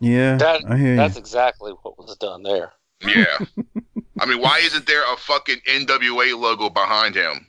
[0.00, 0.96] yeah, That I hear you.
[0.96, 2.72] that's exactly what was done there.
[3.06, 3.38] yeah.
[4.20, 7.46] I mean, why isn't there a fucking NWA logo behind him?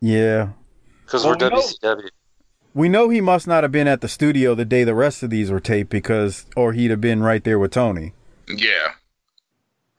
[0.00, 0.50] Yeah,
[1.04, 2.08] Because Well, we're we know- WCW.
[2.74, 5.30] we know he must not have been at the studio the day the rest of
[5.30, 8.12] these were taped because, or he'd have been right there with Tony.
[8.48, 8.92] Yeah.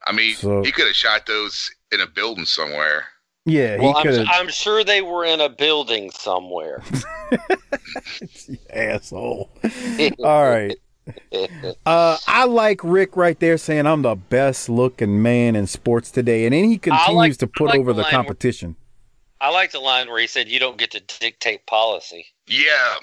[0.05, 3.05] I mean, So- he could have shot those in a building somewhere.
[3.45, 4.27] Yeah, Well, he I'm, could.
[4.27, 6.81] I'm sure they were in a building somewhere.
[8.73, 9.49] Asshole.
[10.23, 10.75] All right.
[11.85, 16.45] Uh, I like Rick right there saying I'm the best looking man in sports today,
[16.45, 18.77] and then he continues like- to put like over the the line where- competition.
[19.41, 22.61] I like the line where he said, "You don't get to dictate policy." Yeah,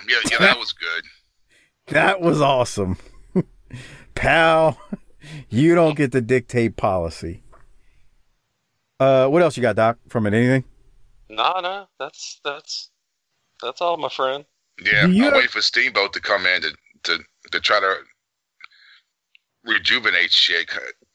[0.08, 0.38] yeah, yeah.
[0.38, 1.04] That was good.
[1.88, 2.96] That was awesome.
[4.14, 4.78] Pal,
[5.48, 7.42] you don't get to dictate policy.
[8.98, 10.34] Uh, what else you got, Doc, from it?
[10.34, 10.64] Anything?
[11.28, 11.86] Nah, nah.
[11.98, 12.90] that's that's
[13.62, 14.44] that's all, my friend.
[14.84, 16.72] Yeah, Do you I'm have- waiting for Steamboat to come in to
[17.04, 17.18] to,
[17.52, 17.94] to try to
[19.64, 20.68] rejuvenate shit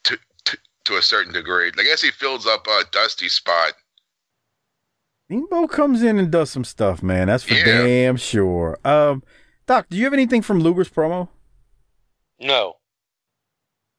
[0.04, 1.72] to, to to a certain degree.
[1.78, 3.74] I guess he fills up a dusty spot.
[5.26, 7.28] Steamboat comes in and does some stuff, man.
[7.28, 7.66] That's for Yeah.
[7.84, 8.78] damn sure.
[8.86, 9.24] Um,
[9.66, 11.30] Doc, do you have anything from Luger's promo?
[12.40, 12.76] No,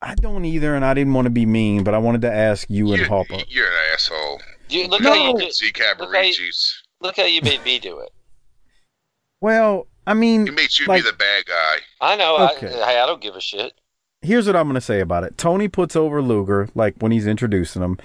[0.06, 2.68] I don't either, and I didn't want to be mean, but I wanted to ask
[2.70, 3.38] you and You're, Harper.
[3.48, 4.40] you're an asshole.
[4.68, 5.12] you, look No.
[5.12, 5.82] how you do, Z Okay.
[5.82, 6.82] Cavaricci's.
[7.00, 8.10] look how you made me do it.
[9.40, 11.76] Well, I mean, He makes you like- be the bad guy.
[12.00, 12.36] I know.
[12.56, 12.68] Okay.
[12.68, 13.72] I, hey, I don't give a shit.
[14.22, 15.36] here's what I'm going to say about it.
[15.38, 17.98] Tony puts over Luger, like when he's introducing him.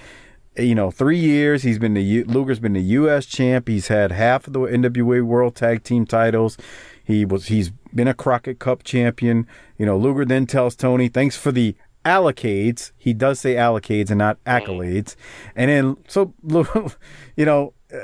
[0.56, 3.24] You know, three years he's been the U- Luger's been the U.S.
[3.24, 3.66] champ.
[3.68, 6.58] He's had half of the NWA World Tag Team titles.
[7.02, 9.46] He was he's been a Crockett Cup champion.
[9.78, 11.74] You know, Luger then tells Tony, "Thanks for the
[12.04, 15.16] allocades." He does say allocades and not accolades.
[15.56, 16.34] And then so
[17.36, 17.98] you know, uh,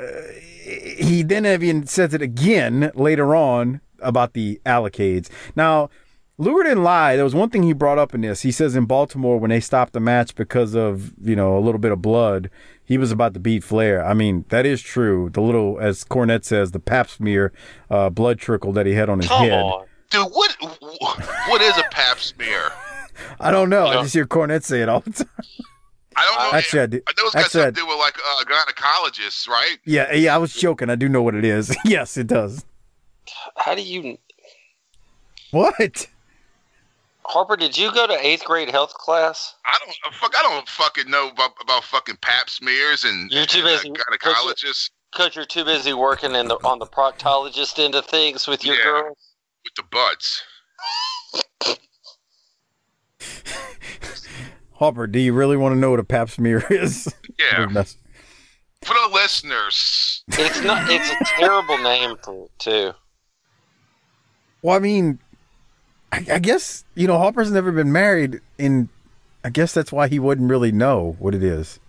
[0.97, 5.29] he then even says it again later on about the allocades.
[5.55, 5.89] Now,
[6.37, 7.15] Luger didn't lie.
[7.17, 8.41] There was one thing he brought up in this.
[8.43, 11.79] He says in Baltimore when they stopped the match because of you know a little
[11.79, 12.49] bit of blood,
[12.85, 14.05] he was about to beat Flair.
[14.05, 15.29] I mean that is true.
[15.31, 17.51] The little, as Cornette says, the pap smear
[17.89, 19.61] uh, blood trickle that he had on his Come head.
[19.63, 19.85] on.
[20.09, 20.55] Dude, what
[21.49, 22.71] what is a pap smear?
[23.39, 23.87] I don't know.
[23.87, 25.29] I just hear Cornette say it all the time.
[26.15, 26.57] I don't know.
[26.57, 27.01] Actually, I do.
[27.07, 29.77] I know it's got Actually, something to do with like a gynecologist, right?
[29.85, 30.35] Yeah, yeah.
[30.35, 30.89] I was joking.
[30.89, 31.75] I do know what it is.
[31.85, 32.65] yes, it does.
[33.55, 34.17] How do you?
[35.51, 36.07] What?
[37.23, 39.53] Harper, did you go to eighth grade health class?
[39.65, 40.33] I don't uh, fuck.
[40.35, 43.91] I don't fucking know about, about fucking pap smears and, You're too and, uh, busy-
[43.91, 48.65] gynecologists Because you're too busy working in the on the proctologist end of things with
[48.65, 48.83] your Yeah.
[48.83, 49.17] girls.
[49.63, 50.43] with the butts.
[54.73, 57.13] Hopper, do you really want to know what a pap smear is?
[57.37, 60.23] Yeah, for the listeners.
[60.29, 60.89] It's not.
[60.89, 62.91] It's a terrible name for it too.
[64.61, 65.19] well, I mean,
[66.13, 68.87] I, I guess you know Hopper's never been married, and
[69.43, 71.79] I guess that's why he wouldn't really know what it is.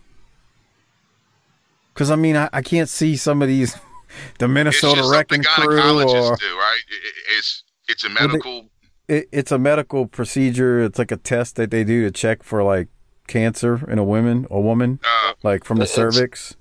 [1.95, 3.75] Because I mean, I, I can't see some of these,
[4.39, 6.81] the It's Minnesota just Wrecking Crew, gynecologists or do, right?
[6.89, 8.69] It- it- it's it's a they- medical.
[9.11, 10.83] It, it's a medical procedure.
[10.83, 12.89] It's like a test that they do to check for like
[13.27, 16.57] cancer in a woman, a woman, Uh, like from the It's- cervix.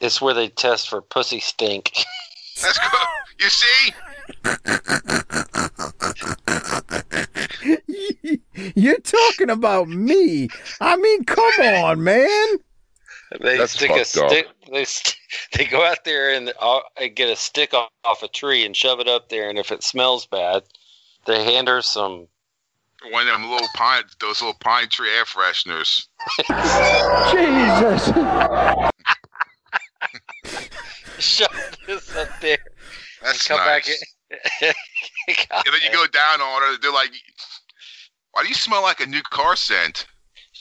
[0.00, 1.92] It's where they test for pussy stink.
[2.62, 2.90] that's good.
[3.38, 3.92] You see,
[8.74, 10.48] You're talking about me.
[10.80, 12.28] I mean, come on, man.
[13.40, 14.30] They That's stick a fucked up.
[14.30, 14.46] stick.
[14.72, 15.16] They st-
[15.52, 18.74] they go out there and uh, and get a stick off, off a tree and
[18.76, 20.62] shove it up there, and if it smells bad,
[21.26, 22.28] they hand her some.
[23.10, 26.06] one of them little pine, those little pine tree air fresheners.
[27.32, 28.10] Jesus.
[31.18, 32.58] Shut this up there.
[33.22, 33.66] That's come nice.
[33.66, 33.88] back.
[33.88, 33.94] In,
[34.60, 34.74] and
[35.66, 36.78] then you go down on her.
[36.80, 37.10] They're like,
[38.32, 40.06] "Why do you smell like a new car scent?"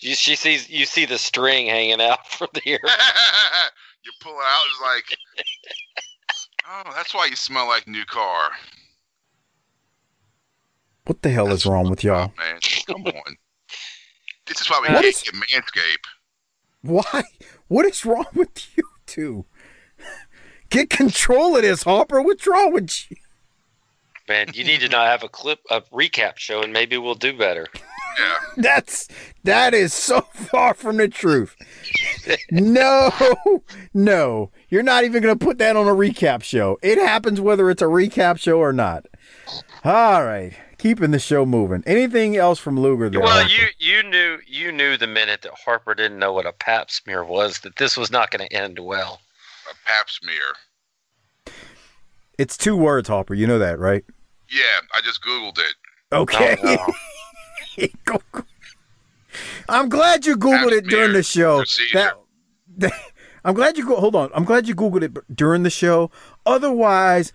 [0.01, 2.80] You, she sees you see the string hanging out from there.
[4.03, 4.66] you pull it out.
[4.70, 5.18] It's like,
[6.68, 8.51] oh, that's why you smell like new car.
[11.10, 12.32] What the hell is wrong with y'all?
[12.39, 13.36] Oh, man, come on.
[14.45, 16.05] This is why we What can't is- get Manscape.
[16.84, 17.24] Why?
[17.68, 19.45] What is wrong with you two?
[20.70, 22.22] Get control of this, Hopper.
[22.22, 23.18] What's wrong with you?
[24.28, 27.36] Man, you need to not have a clip, a recap show, and maybe we'll do
[27.36, 27.66] better.
[27.74, 28.38] Yeah.
[28.57, 29.07] That's
[29.45, 31.55] that is so far from the truth.
[32.51, 33.12] No,
[33.95, 36.78] no, you're not even going to put that on a recap show.
[36.84, 39.07] It happens whether it's a recap show or not.
[39.84, 41.84] All right, keeping the show moving.
[41.86, 43.20] Anything else from Luger there?
[43.22, 43.50] Well, Harper?
[43.50, 47.24] you you knew you knew the minute that Harper didn't know what a Pap smear
[47.24, 49.22] was that this was not going to end well.
[49.70, 50.56] A pap smear.
[52.40, 53.36] it's two words, Harper.
[53.36, 54.04] You know that, right?
[54.50, 55.76] Yeah, I just Googled it.
[56.12, 56.58] Okay.
[56.64, 58.44] Oh, Go- go-
[59.68, 61.60] I'm glad you googled it during the show.
[61.94, 62.14] That,
[62.78, 62.94] that-
[63.46, 63.96] I'm glad you go.
[64.00, 64.32] Hold on.
[64.34, 66.10] I'm glad you googled it during the show.
[66.48, 67.32] Otherwise,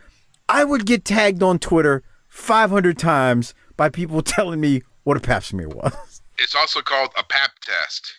[0.49, 2.03] I would get tagged on Twitter
[2.35, 6.20] 500 times by people telling me what a pap smear was.
[6.37, 8.12] It's also called a pap test.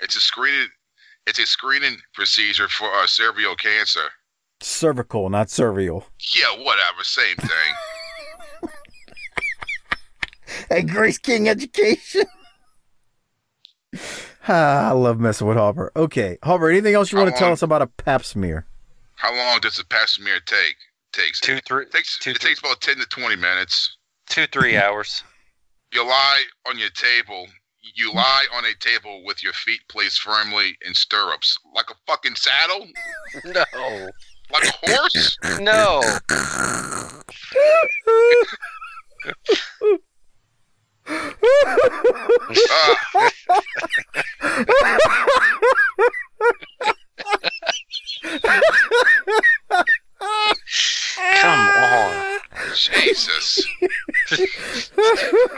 [0.00, 0.68] it's a screening.
[1.26, 4.08] It's a screening procedure for uh, cervical cancer.
[4.60, 6.06] Cervical, not cervical.
[6.34, 7.50] Yeah, whatever, same thing.
[10.70, 12.24] Hey, Grace King Education.
[14.48, 15.92] ah, I love messing with Hopper.
[15.94, 16.70] Okay, Hopper.
[16.70, 18.64] Anything else you want to tell us about a pap smear?
[19.16, 20.76] How long does a pap smear take?
[21.16, 23.96] Takes two three it takes two, it takes about ten to twenty minutes.
[24.28, 25.22] two three hours.
[25.92, 27.46] You lie on your table.
[27.94, 32.34] You lie on a table with your feet placed firmly in stirrups, like a fucking
[32.34, 32.86] saddle,
[33.46, 33.64] No,
[34.52, 35.36] like a horse.
[35.60, 36.02] no.
[51.18, 52.38] Ah, Come on.
[52.74, 53.66] Jesus.
[54.30, 54.38] I'm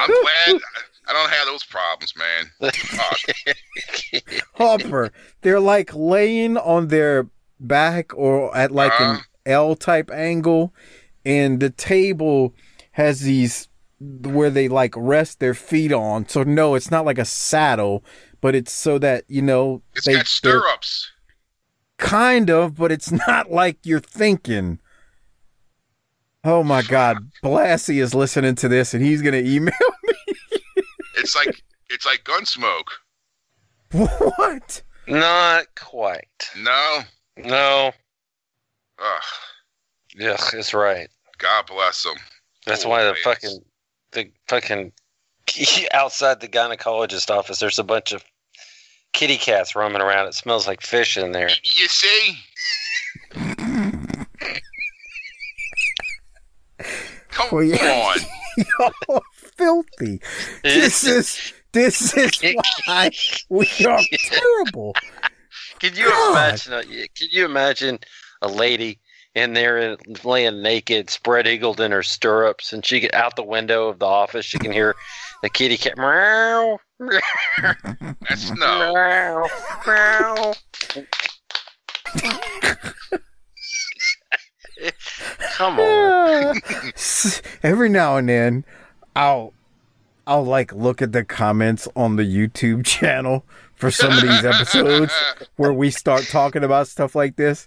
[0.09, 0.61] glad
[1.07, 2.73] I don't have those problems, man.
[2.73, 3.19] Fuck.
[4.55, 5.11] Hopper.
[5.43, 7.29] They're like laying on their
[7.61, 9.23] back or at like an Uh-huh.
[9.47, 10.75] L type angle,
[11.25, 12.55] and the table
[12.93, 13.69] has these
[14.01, 16.29] where they like rest their feet on.
[16.29, 18.05] So no, it's not like a saddle,
[18.41, 21.11] but it's so that you know It's they got stirrups.
[21.97, 24.81] kind of, but it's not like you're thinking.
[26.45, 29.73] Oh my God, Blassie is listening to this, and he's gonna email
[30.05, 30.15] me.
[31.17, 32.91] It's like it's like Gunsmoke.
[34.37, 34.83] what?
[35.09, 36.51] Not quite.
[36.57, 37.01] No.
[37.37, 37.93] No.
[38.99, 39.23] Ugh.
[40.17, 41.09] Yeah, that's right.
[41.39, 42.17] God bless them.
[42.67, 43.23] That's Poor why the ways.
[43.25, 43.59] fucking
[44.13, 44.93] the fucking
[45.95, 47.59] outside the gynecologist office.
[47.61, 48.25] There's a bunch of
[49.13, 50.27] kitty cats roaming around.
[50.27, 51.49] It smells like fish in there.
[51.63, 52.37] You see?
[57.31, 58.13] Come Well, yeah.
[58.15, 58.65] on.
[59.09, 59.23] Y'all
[59.57, 60.21] filthy.
[60.65, 62.33] This is this is
[62.87, 63.11] why
[63.49, 64.95] we are terrible.
[65.79, 66.31] Can you God.
[66.33, 66.73] imagine?
[66.73, 67.99] Uh, a, can you imagine
[68.43, 68.99] a lady
[69.35, 73.89] in there laying naked, spread eagled in her stirrups, and she get out the window
[73.89, 74.45] of the office.
[74.45, 74.95] She can hear
[75.43, 76.79] the kitty cat meow.
[78.29, 78.93] That's no.
[78.95, 79.47] meow,
[79.87, 80.55] meow.
[85.53, 85.87] Come on.
[85.87, 86.55] Ah.
[87.63, 88.65] Every now and then,
[89.17, 89.53] I'll
[90.29, 95.13] I'll like look at the comments on the YouTube channel for some of these episodes
[95.57, 97.67] where we start talking about stuff like this.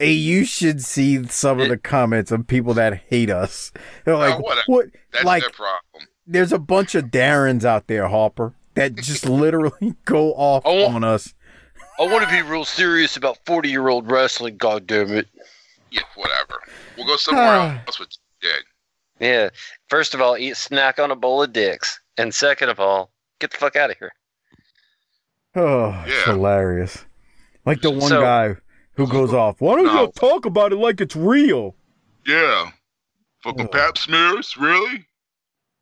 [0.00, 3.70] Hey, you should see some of the comments of people that hate us.
[4.04, 4.62] They're oh, like, Oh, whatever.
[4.66, 4.86] what?
[5.12, 6.08] That's like, their problem.
[6.26, 10.86] there's a bunch of Darrens out there, Hopper, that just literally go off Oh.
[10.86, 11.34] on us.
[12.00, 15.28] I want to be real serious about 40 year old wrestling, God damn it.
[15.92, 16.60] Yeah, whatever.
[16.96, 18.08] We'll go somewhere else with
[18.42, 18.62] dead.
[19.20, 19.50] Yeah.
[19.88, 22.00] First of all, eat snack on a bowl of dicks.
[22.16, 24.12] And second of all, get the fuck out of here.
[25.54, 26.32] Oh, it's Yeah.
[26.32, 27.04] hilarious.
[27.66, 28.56] Like the one So- guy
[28.94, 29.60] who goes off.
[29.60, 30.02] Why don't No.
[30.02, 31.74] you talk about it like it's real?
[32.26, 32.70] Yeah.
[33.42, 33.72] Fucking Ugh.
[33.72, 35.06] pap smears, really?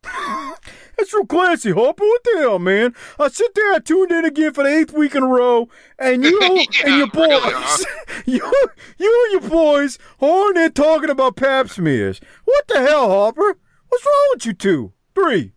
[0.99, 2.03] That's real classy, Hopper.
[2.03, 2.93] What the hell, man?
[3.17, 6.23] I sit there, I tuned in again for the eighth week in a row, and
[6.25, 7.85] you Yeah, and your boys, really, huh?
[8.25, 8.51] you,
[8.97, 12.19] you and your boys are on there talking about pap smears.
[12.43, 13.57] What the hell, Hopper?
[13.87, 14.93] What's wrong with you two?
[15.15, 15.53] Three?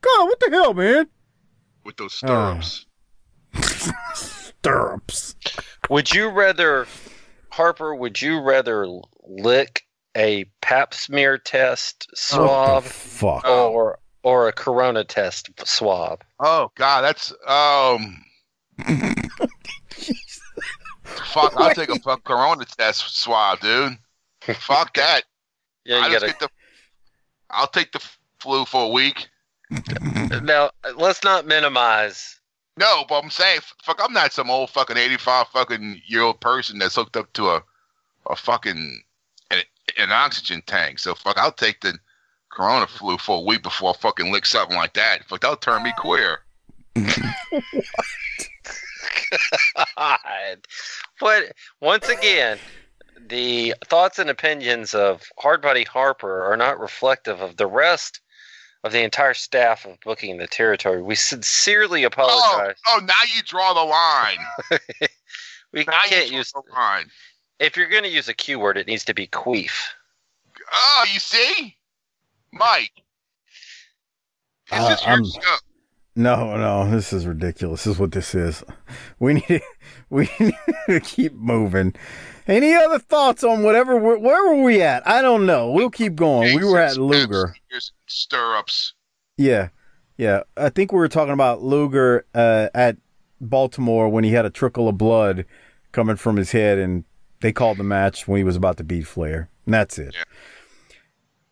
[0.00, 1.08] God, what the hell, man?
[1.84, 2.60] With those Ah.
[2.60, 2.86] stirrups.
[4.14, 5.34] Stirrups.
[5.90, 6.86] Would you rather,
[7.50, 8.86] Harper, would you rather
[9.26, 9.82] lick
[10.16, 13.44] a pap smear test What swab the fuck.
[13.46, 16.24] or or a corona test swab?
[16.40, 18.24] Oh god, that's um.
[21.04, 21.54] fuck!
[21.56, 23.96] I'll take a fuck corona test swab, dude.
[24.40, 25.22] Fuck that.
[25.86, 26.32] Yeah, I you just gotta.
[26.32, 26.48] get the.
[27.50, 28.02] I'll take the
[28.40, 29.28] flu for a week.
[30.42, 32.40] Now, let's not minimize.
[32.76, 36.78] No, but I'm saying, fuck, I'm not some old fucking 85 fucking year old person
[36.78, 37.62] that's hooked up to a,
[38.28, 39.02] a fucking
[39.50, 39.58] an,
[39.98, 40.98] an oxygen tank.
[40.98, 41.98] So fuck, I'll take the
[42.54, 45.24] corona flu for a week before I fucking lick something like that.
[45.24, 46.40] Fuck, that'll turn me queer.
[49.96, 50.58] God.
[51.20, 52.58] But once again,
[53.28, 58.20] the thoughts and opinions of Hardbody Harper are not reflective of the rest
[58.84, 61.02] of the entire staff of Booking the Territory.
[61.02, 62.76] We sincerely Oh, apologize.
[62.88, 64.38] oh, now you draw the line.
[65.72, 66.52] we Now can't you use.
[66.52, 67.06] the line.
[67.58, 69.72] If you're going to use a Q word, it needs to be queef.
[70.72, 71.76] Oh, you see,
[72.54, 72.92] Mike.
[74.70, 75.56] This Uh, is your I'm- show.
[76.16, 77.82] No, no, this is ridiculous.
[77.84, 78.62] This is what this is.
[79.18, 79.62] We need
[80.10, 80.54] we need
[80.88, 81.94] to keep moving.
[82.46, 83.96] Any other thoughts on whatever?
[83.96, 85.06] Where, where were we at?
[85.08, 85.70] I don't know.
[85.72, 86.54] We'll keep going.
[86.54, 87.56] We were at Luger.
[87.68, 88.94] Here's stirrups.
[89.36, 89.70] Yeah,
[90.16, 90.42] yeah.
[90.56, 92.96] I think we were talking about Luger uh, at
[93.40, 95.44] Baltimore when he had a trickle of blood
[95.90, 97.02] coming from his head, and
[97.40, 99.48] they called the match when he was about to beat Flair.
[99.66, 100.14] And that's it.
[100.14, 100.22] Yeah.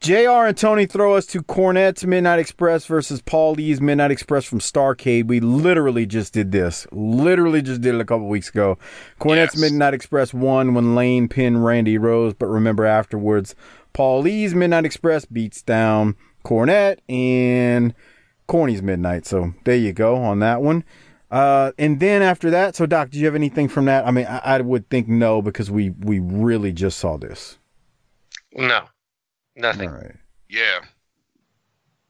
[0.03, 4.59] JR and Tony throw us to Cornette's Midnight Express versus Paul E's Midnight Express from
[4.59, 5.29] Starcade.
[5.29, 6.89] We literally just did this.
[6.91, 8.79] Literally just did it a couple weeks ago.
[9.21, 9.61] Cornette's Yes.
[9.61, 13.55] Midnight Express won when Lane pinned Randy Rose, but remember afterwards,
[13.93, 17.95] Paul E's Midnight Express beats down Cornette and
[18.49, 19.25] Corny's Midnight.
[19.25, 20.83] So there you go on that one.
[21.31, 24.05] Uh, and then after that, so Doc, do you have anything from that?
[24.05, 27.59] I mean, I, I would think no because we we really just saw this.
[28.55, 28.87] No,
[29.57, 29.89] nothing.
[29.89, 30.17] All right.
[30.49, 30.81] Yeah.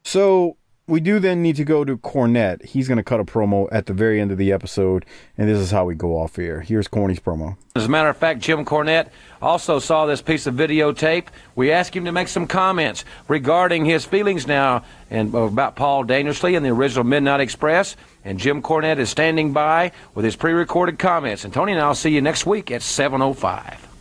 [0.03, 2.65] So we do then need to go to Cornette.
[2.65, 5.05] He's going to cut a promo at the very end of the episode,
[5.37, 6.59] and this is how we go off air.
[6.59, 7.55] Here's Corny's promo.
[7.75, 9.07] As a matter of fact, Jim Cornette
[9.41, 11.27] also saw this piece of videotape.
[11.55, 16.55] We asked him to make some comments regarding his feelings now and about Paul Dangerously
[16.55, 17.95] and the original Midnight Express.
[18.25, 21.45] And Jim Cornette is standing by with his pre-recorded comments.
[21.45, 23.92] And Tony and I'll see you next week at 7:05.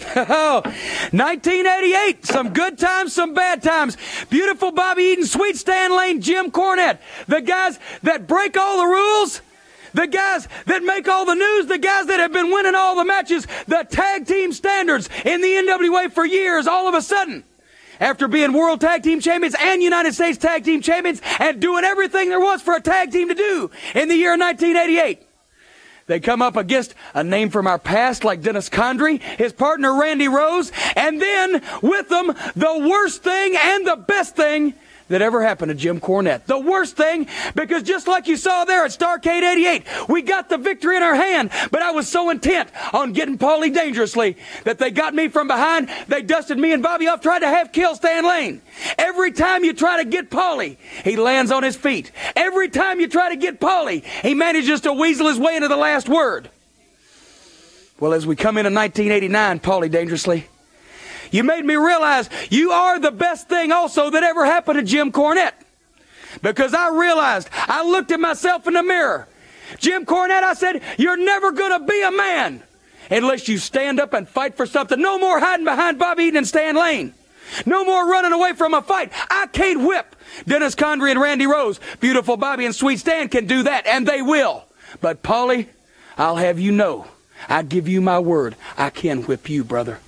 [0.16, 2.26] Oh, 1988.
[2.26, 3.96] Some good times, some bad times.
[4.28, 6.98] Beautiful Bobby Eaton, Sweet Stan Lane, Jim Cornette.
[7.28, 9.42] The guys that break all the rules.
[9.94, 13.04] The guys that make all the news, the guys that have been winning all the
[13.04, 17.44] matches, the tag team standards in the NWA for years, all of a sudden,
[17.98, 22.28] after being world tag team champions and United States tag team champions and doing everything
[22.28, 25.25] there was for a tag team to do in the year 1988.
[26.06, 30.28] They come up against a name from our past like Dennis Condrey, his partner Randy
[30.28, 34.74] Rose, and then with them, the worst thing and the best thing
[35.08, 36.46] that ever happened to Jim Cornette.
[36.46, 40.58] The worst thing, because just like you saw there at Starcade 88, we got the
[40.58, 44.90] victory in our hand, but I was so intent on getting Paulie dangerously that they
[44.90, 48.24] got me from behind, they dusted me and Bobby off, tried to have kill Stan
[48.24, 48.62] Lane.
[48.98, 52.10] Every time you try to get Paulie, he lands on his feet.
[52.34, 55.76] Every time you try to get Paulie, he manages to weasel his way into the
[55.76, 56.50] last word.
[57.98, 60.46] Well, as we come into 1989, Paulie Dangerously,
[61.30, 65.12] you made me realize you are the best thing also that ever happened to Jim
[65.12, 65.54] Cornette.
[66.42, 69.26] Because I realized, I looked at myself in the mirror.
[69.78, 72.62] Jim Cornette, I said, you're never going to be a man
[73.10, 75.00] unless you stand up and fight for something.
[75.00, 77.14] No more hiding behind Bobby Eaton and Stan Lane.
[77.64, 79.12] No more running away from a fight.
[79.30, 80.16] I can't whip.
[80.46, 84.20] Dennis Condrey and Randy Rose, beautiful Bobby and Sweet Stan can do that, and they
[84.20, 84.64] will.
[85.00, 85.68] But Paulie,
[86.18, 87.06] I'll have you know,
[87.48, 90.00] I give you my word, I can whip you, brother.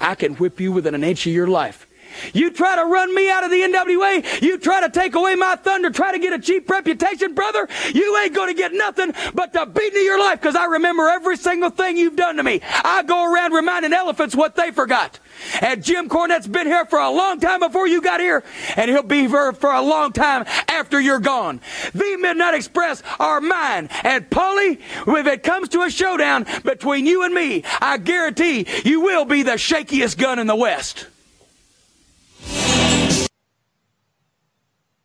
[0.00, 1.86] I can whip you within an inch of your life.
[2.32, 4.42] You try to run me out of the NWA.
[4.42, 7.68] You try to take away my thunder, try to get a cheap reputation, brother.
[7.92, 11.08] You ain't going to get nothing but the beating of your life because I remember
[11.08, 12.60] every single thing you've done to me.
[12.62, 15.18] I go around reminding elephants what they forgot.
[15.60, 18.44] And Jim Cornette's been here for a long time before you got here,
[18.76, 21.60] and he'll be here for a long time after you're gone.
[21.92, 23.88] The Midnight Express are mine.
[24.04, 29.00] And Paulie, if it comes to a showdown between you and me, I guarantee you
[29.00, 31.06] will be the shakiest gun in the West.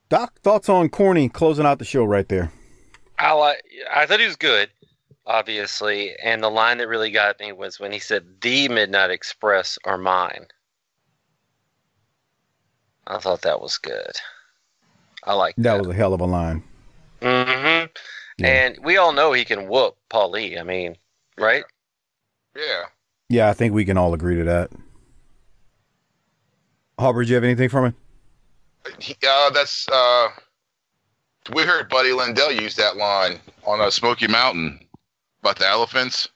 [0.09, 2.51] Doc, thoughts on Corny closing out the show right there?
[3.19, 3.63] I like.
[3.93, 4.69] I thought he was good,
[5.25, 9.77] obviously, and the line that really got me was when he said, "The Midnight Express
[9.83, 10.47] are mine."
[13.07, 14.11] I thought that was good.
[15.23, 15.63] I like that.
[15.63, 16.63] That was a hell of a line.
[17.21, 17.87] Mm-hmm.
[18.37, 18.47] Yeah.
[18.47, 20.57] And we all know he can whoop Paul Lee.
[20.57, 20.95] I mean,
[21.37, 21.63] right?
[22.55, 22.83] Yeah.
[23.29, 24.71] Yeah, I think we can all agree to that.
[26.99, 27.95] Harper, do you have anything from it?
[29.27, 30.29] Uh, that's uh,
[31.53, 34.79] we heard Buddy Landel use that line on a uh, Smoky Mountain
[35.41, 36.27] about the elephants.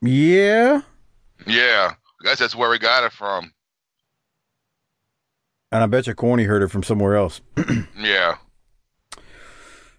[0.00, 0.82] Yeah.
[1.46, 3.52] Yeah, I guess that's where we got it from.
[5.72, 7.40] And I bet you Corny heard it from somewhere else.
[7.98, 8.36] yeah.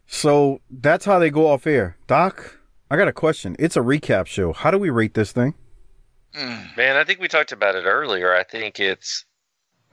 [0.08, 1.98] So that's how they go off air.
[2.08, 2.60] Doc,
[2.90, 3.56] I got a question.
[3.60, 4.54] It's a recap show.
[4.54, 5.56] How do we rate this thing?
[6.34, 8.34] Man, I think we talked about it earlier.
[8.34, 9.25] I think it's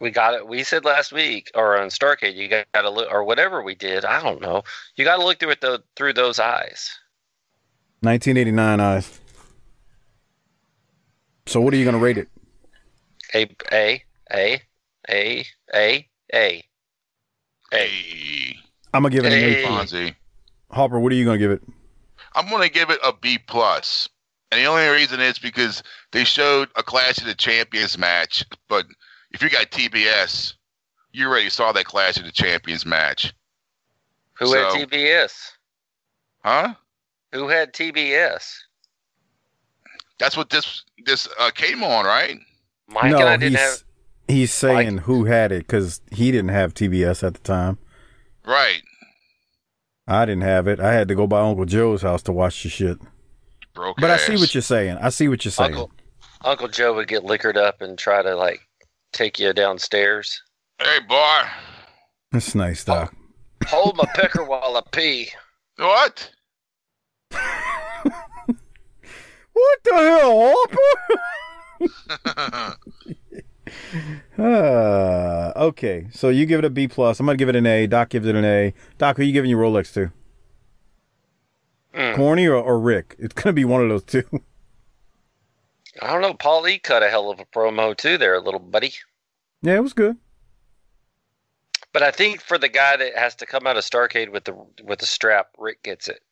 [0.02, 0.48] we got it.
[0.48, 4.04] We said last week, or on Starcade, you got to look, or whatever we did.
[4.04, 4.64] I don't know.
[4.96, 6.90] You got to look through it the, through those eyes.
[8.00, 9.20] 1989 eyes.
[11.46, 12.28] So what are you going to rate it?
[13.32, 14.60] A A A
[15.08, 16.64] A A A
[17.72, 18.56] A.
[18.92, 19.64] I'm gonna give it an A.
[19.64, 20.14] Fonzie.
[20.70, 21.62] Hopper, what are you gonna give it?
[22.34, 24.08] I'm gonna give it a B plus,
[24.50, 28.84] and the only reason is because they showed a Clash of the Champions match, but
[29.32, 30.54] if you got TBS,
[31.12, 33.32] you already saw that Clash of the Champions match.
[34.34, 35.50] Who so, had TBS?
[36.44, 36.74] Huh?
[37.32, 38.54] Who had TBS?
[40.18, 42.38] That's what this this uh, came on, right?
[42.88, 43.82] Mike no, and I didn't have.
[44.28, 45.04] He's saying Mike.
[45.04, 47.78] who had it because he didn't have TBS at the time.
[48.44, 48.82] Right.
[50.06, 50.80] I didn't have it.
[50.80, 52.98] I had to go by Uncle Joe's house to watch the shit.
[53.74, 54.22] Broke but ass.
[54.22, 54.98] I see what you're saying.
[54.98, 55.72] I see what you're saying.
[55.72, 55.90] Uncle,
[56.42, 58.60] Uncle Joe would get liquored up and try to like
[59.12, 60.42] take you downstairs.
[60.78, 61.42] Hey, boy.
[62.32, 63.14] That's nice, Doc.
[63.66, 65.28] Hold my pecker while I pee.
[65.76, 66.30] What?
[67.30, 68.56] what
[69.84, 70.78] the hell, Hopper?
[74.38, 77.20] uh, okay, so you give it a B plus.
[77.20, 77.86] I'm gonna give it an A.
[77.86, 78.74] Doc gives it an A.
[78.98, 80.10] Doc, who are you giving your Rolex to?
[81.94, 82.16] Mm.
[82.16, 83.16] Corny or, or Rick?
[83.18, 84.24] It's gonna be one of those two.
[86.00, 86.34] I don't know.
[86.34, 88.94] Paul Lee cut a hell of a promo too, there, little buddy.
[89.60, 90.16] Yeah, it was good.
[91.92, 94.56] But I think for the guy that has to come out of Starcade with the
[94.82, 96.22] with the strap, Rick gets it.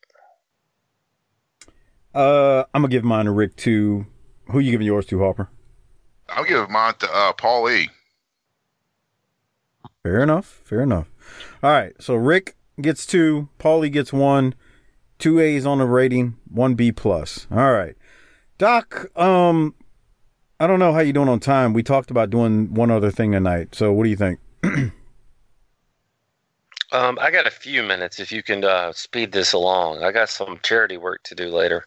[2.13, 4.07] Uh, I'm gonna give mine to Rick too.
[4.47, 5.49] Who you giving yours to, Harper?
[6.27, 7.89] I'll give mine to uh, Paul E.
[10.03, 10.61] Fair enough.
[10.65, 11.11] Fair enough.
[11.61, 11.93] All right.
[12.01, 13.49] So Rick gets two.
[13.59, 14.55] Paulie gets one.
[15.19, 16.37] Two A's on the rating.
[16.49, 17.45] One B plus.
[17.51, 17.95] All right.
[18.61, 19.73] Doc, um,
[20.59, 21.73] I don't know how you doing on time.
[21.73, 23.73] We talked about doing one other thing tonight.
[23.73, 24.39] So what do you think?
[26.91, 30.03] um, I got a few minutes if you can uh, speed this along.
[30.03, 31.85] I got some charity work to do later.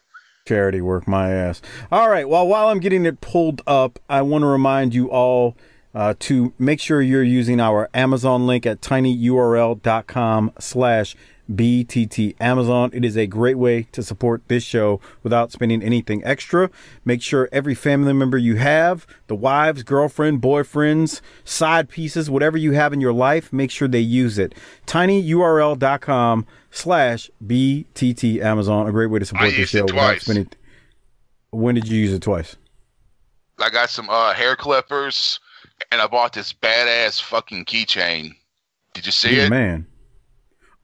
[0.48, 1.62] Charity work, my ass.
[1.92, 2.28] All right.
[2.28, 5.56] Well, while I'm getting it pulled up, I want to remind you all
[5.94, 11.14] uh, to make sure you're using our Amazon link at tinyurl.com slash
[11.50, 12.90] BTT Amazon.
[12.92, 16.70] It is a great way to support this show without spending anything extra.
[17.04, 22.72] Make sure every family member you have, the wives, girlfriend, boyfriends, side pieces, whatever you
[22.72, 24.54] have in your life, make sure they use it.
[24.86, 28.86] tinyurl.com slash BTT Amazon.
[28.86, 30.48] A great way to support this show without spending.
[31.50, 32.56] When did you use it twice?
[33.58, 35.38] I got some uh, hair clippers
[35.92, 38.34] and I bought this badass fucking keychain.
[38.94, 39.50] Did you see it?
[39.50, 39.86] Man.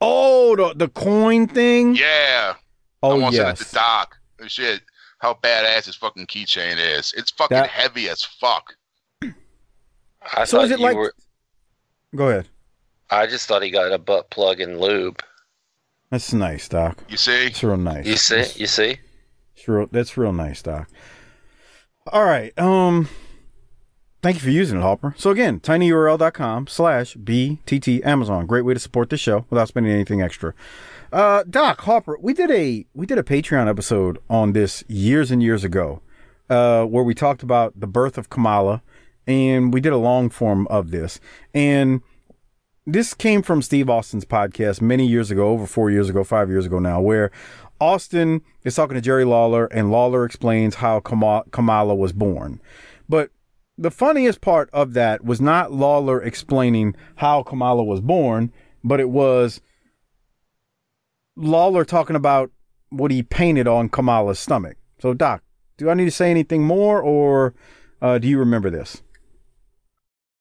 [0.01, 1.95] Oh, the the coin thing.
[1.95, 2.55] Yeah.
[3.03, 3.37] Oh I yes.
[3.37, 4.17] Send it to Doc.
[4.47, 4.81] shit
[5.19, 7.13] how badass his fucking keychain is.
[7.17, 8.75] It's fucking That- heavy as fuck.
[10.35, 10.97] I So is it like?
[10.97, 11.15] were-
[12.17, 12.49] Go ahead.
[13.11, 15.23] I just thought he got a butt plug and lube.
[16.11, 16.99] That's nice, Doc.
[17.09, 17.47] You see?
[17.47, 18.07] It's real nice.
[18.07, 18.45] You see?
[18.61, 18.99] You see?
[19.57, 20.89] It's real, that's real nice, Doc.
[22.07, 22.57] All right.
[22.59, 23.09] Um,
[24.23, 25.15] thank you for using it, Hopper.
[25.17, 28.47] So again, tinyurl.com slash BTT Amazon.
[28.47, 30.55] Great way to support the show without spending anything extra.
[31.13, 35.43] Uh, Doc, Hopper, we did a we did a Patreon episode on this years and
[35.43, 36.03] years ago,
[36.49, 38.83] uh, where we talked about the birth of Kamala,
[39.27, 41.19] and we did a long form of this.
[41.53, 42.03] And
[42.87, 46.67] this came from Steve Austin's podcast many years ago, over four years ago, five years
[46.67, 47.31] ago now, where
[47.81, 52.61] Austin is talking to Jerry Lawler, and Lawler explains how Kamala was born.
[53.09, 53.31] But
[53.81, 58.53] the funniest part of that was not Lawler explaining how Kamala was born,
[58.85, 59.63] but it was
[61.35, 62.51] Lawler talking about
[62.91, 64.77] what he painted on Kamala's stomach.
[64.99, 65.43] So, Doc,
[65.79, 67.55] do I need to say anything more, or
[68.03, 69.03] uh, do you remember this?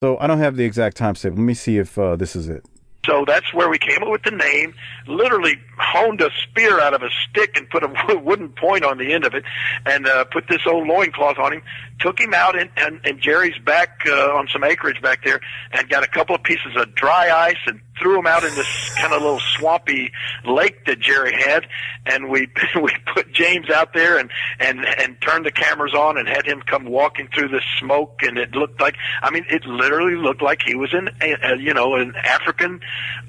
[0.04, 1.32] So I don't have the exact time timestamp.
[1.32, 2.66] Let me see if uh, this is it.
[3.06, 4.74] So that's where we came up with the name.
[5.08, 9.14] Literally honed a spear out of a stick and put a wooden point on the
[9.14, 9.44] end of it,
[9.86, 11.62] and uh, put this old loincloth on him.
[12.00, 15.39] Took him out in, in, in Jerry's back uh, on some acreage back there,
[15.72, 18.89] and got a couple of pieces of dry ice and threw him out in this
[18.97, 20.12] kind of little swampy
[20.45, 21.68] lake that Jerry had.
[22.06, 22.47] And we
[22.82, 24.30] we put James out there and
[24.60, 28.38] and and turned the cameras on and had him come walking through the smoke, and
[28.38, 31.74] it looked like I mean it literally looked like he was an a, a, you
[31.74, 32.80] know an African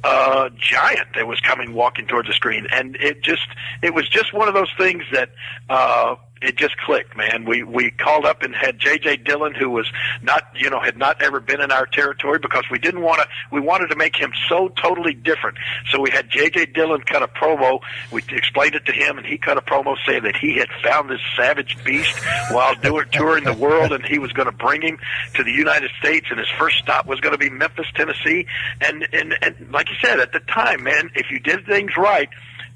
[0.05, 3.47] uh, giant that was coming walking towards the screen, and it just
[3.83, 5.31] it was just one of those things that.
[5.69, 7.45] Uh, it just clicked, man.
[7.45, 9.19] We we called up and had J.J.
[9.19, 9.87] Dillon, who was
[10.23, 13.29] not, you know, had not ever been in our territory because we didn't want to.
[13.53, 15.59] We wanted to make him so totally different.
[15.91, 16.67] So we had J.J.
[16.67, 17.81] Dillon cut a promo.
[18.11, 21.11] We explained it to him, and he cut a promo saying that he had found
[21.11, 22.19] this savage beast
[22.51, 24.99] while doing touring the world, and he was going to bring him
[25.35, 28.47] to the United States, and his first stop was going to be Memphis, Tennessee.
[28.81, 32.31] And and and like you said at the time, man, if you did things right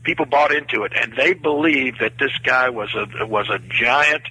[0.04, 4.22] people bought into it, and they believed that this guy was a was a giant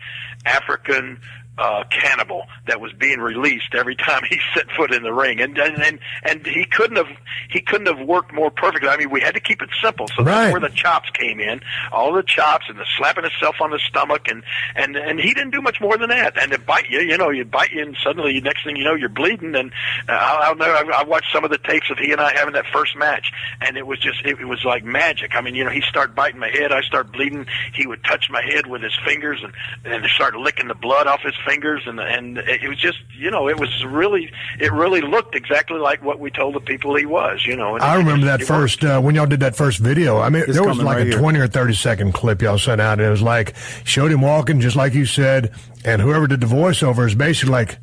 [0.45, 1.19] African
[1.57, 5.57] uh, cannibal that was being released every time he set foot in the ring, and
[5.57, 7.07] and and, he couldn't have
[7.49, 8.89] he couldn't have worked more perfectly.
[8.89, 10.43] I mean, we had to keep it simple, so Right.
[10.45, 13.79] that's where the chops came in, all the chops and the slapping himself on the
[13.79, 14.43] stomach, and
[14.75, 16.41] and and he didn't do much more than that.
[16.41, 18.95] And it bite you, you know, you bite you, and suddenly next thing you know,
[18.95, 19.55] you're bleeding.
[19.55, 19.71] And
[20.09, 22.33] uh, I, I'll never, I, I watched some of the tapes of he and I
[22.35, 23.31] having that first match,
[23.61, 25.35] and it was just it, it was like magic.
[25.35, 27.45] I mean, you know, he started biting my head, I start bleeding.
[27.73, 29.53] He would touch my head with his fingers, and
[29.85, 33.47] and start licking the blood off his fingers, and and it was just you know,
[33.47, 37.45] it was really it really looked exactly like what we told the people he was.
[37.45, 40.19] You know, and I remember that first uh, when y'all did that first video.
[40.19, 41.19] I mean, It's there was like right a here.
[41.19, 44.59] twenty or thirty second clip y'all sent out, and it was like showed him walking
[44.59, 45.53] just like you said,
[45.85, 47.77] and whoever did the voiceover is basically like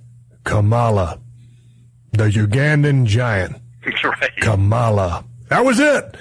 [0.44, 1.20] Kamala,
[2.12, 3.56] the Ugandan giant.
[4.04, 4.30] right.
[4.40, 5.24] Kamala.
[5.48, 6.16] That was it.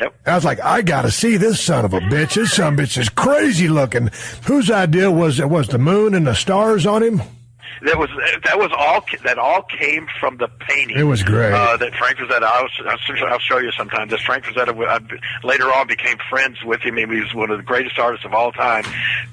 [0.00, 0.14] Yep.
[0.26, 2.34] I was like, I gotta see this son of a bitch.
[2.34, 4.10] This son of a bitch is crazy looking.
[4.46, 5.50] Whose idea was it?
[5.50, 7.22] Was the moon and the stars on him?
[7.82, 8.10] That was
[8.44, 10.98] that was all that all came from the painting.
[10.98, 11.52] It was great.
[11.52, 12.42] Uh, that Frank Frazetta.
[12.42, 12.68] I'll,
[13.26, 14.08] I'll, show you sometime.
[14.08, 14.76] This Frank Frazetta.
[14.86, 16.96] I, later on became friends with him.
[16.96, 18.84] He was one of the greatest artists of all time.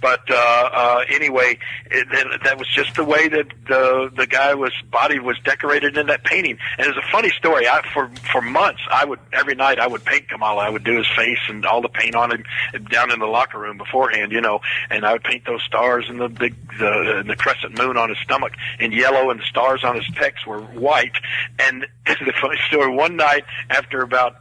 [0.02, 1.60] But uh, uh, anyway,
[1.92, 5.98] it, that, that was just the way that the the guy was body was decorated
[5.98, 6.58] in that painting.
[6.78, 7.68] And it's a funny story.
[7.68, 10.64] I for for months I would every night I would paint Kamala.
[10.64, 12.44] I would do his face and all the paint on him
[12.90, 14.32] down in the locker room beforehand.
[14.32, 17.98] You know, and I would paint those stars and the big the the crescent moon
[17.98, 18.37] on his stomach
[18.80, 21.16] in yellow and the stars on his pecs were white.
[21.60, 24.36] And the funny story, one night after about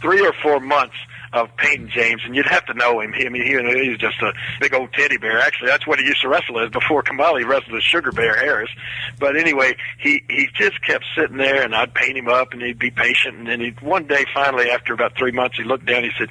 [0.00, 0.96] three or four months
[1.32, 3.12] of painting James, and you'd have to know him.
[3.12, 5.38] He, I mean, he, he's just a big old teddy bear.
[5.38, 7.38] Actually, that's what he used to wrestle as before Kamala.
[7.38, 8.70] He wrestled as Sugar Bear Harris.
[9.18, 12.78] But anyway, he he just kept sitting there, and I'd paint him up, and he'd
[12.78, 13.38] be patient.
[13.38, 16.04] And then he one day, finally, after about three months, he looked down.
[16.04, 16.28] He said,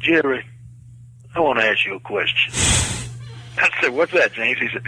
[0.00, 0.46] "Jerry,
[1.34, 2.52] I want to ask you a question."
[3.58, 4.82] I said, "What's that, James?" He said,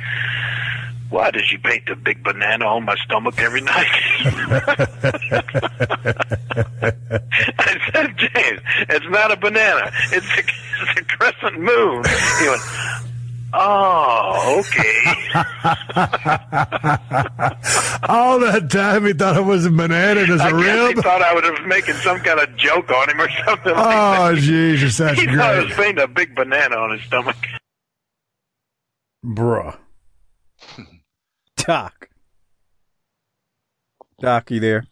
[1.11, 3.87] "Why does you paint the big banana on my stomach every night?"
[7.59, 9.91] I said, "James, it's not a banana.
[10.13, 12.03] It's a, it's a crescent moon."
[12.41, 12.63] He went,
[13.53, 15.03] "Oh, okay."
[18.09, 20.97] All that time he thought it was a banana and it's I a guess rib.
[20.97, 24.35] he thought I was making some kind of joke on him or something like Oh,
[24.35, 24.41] that.
[24.41, 25.79] Jesus, that's he thought I was great.
[25.97, 27.37] painting a big banana on his stomach.
[29.25, 29.77] Bruh.
[31.67, 32.09] Doc.
[34.21, 34.85] Doc, you there?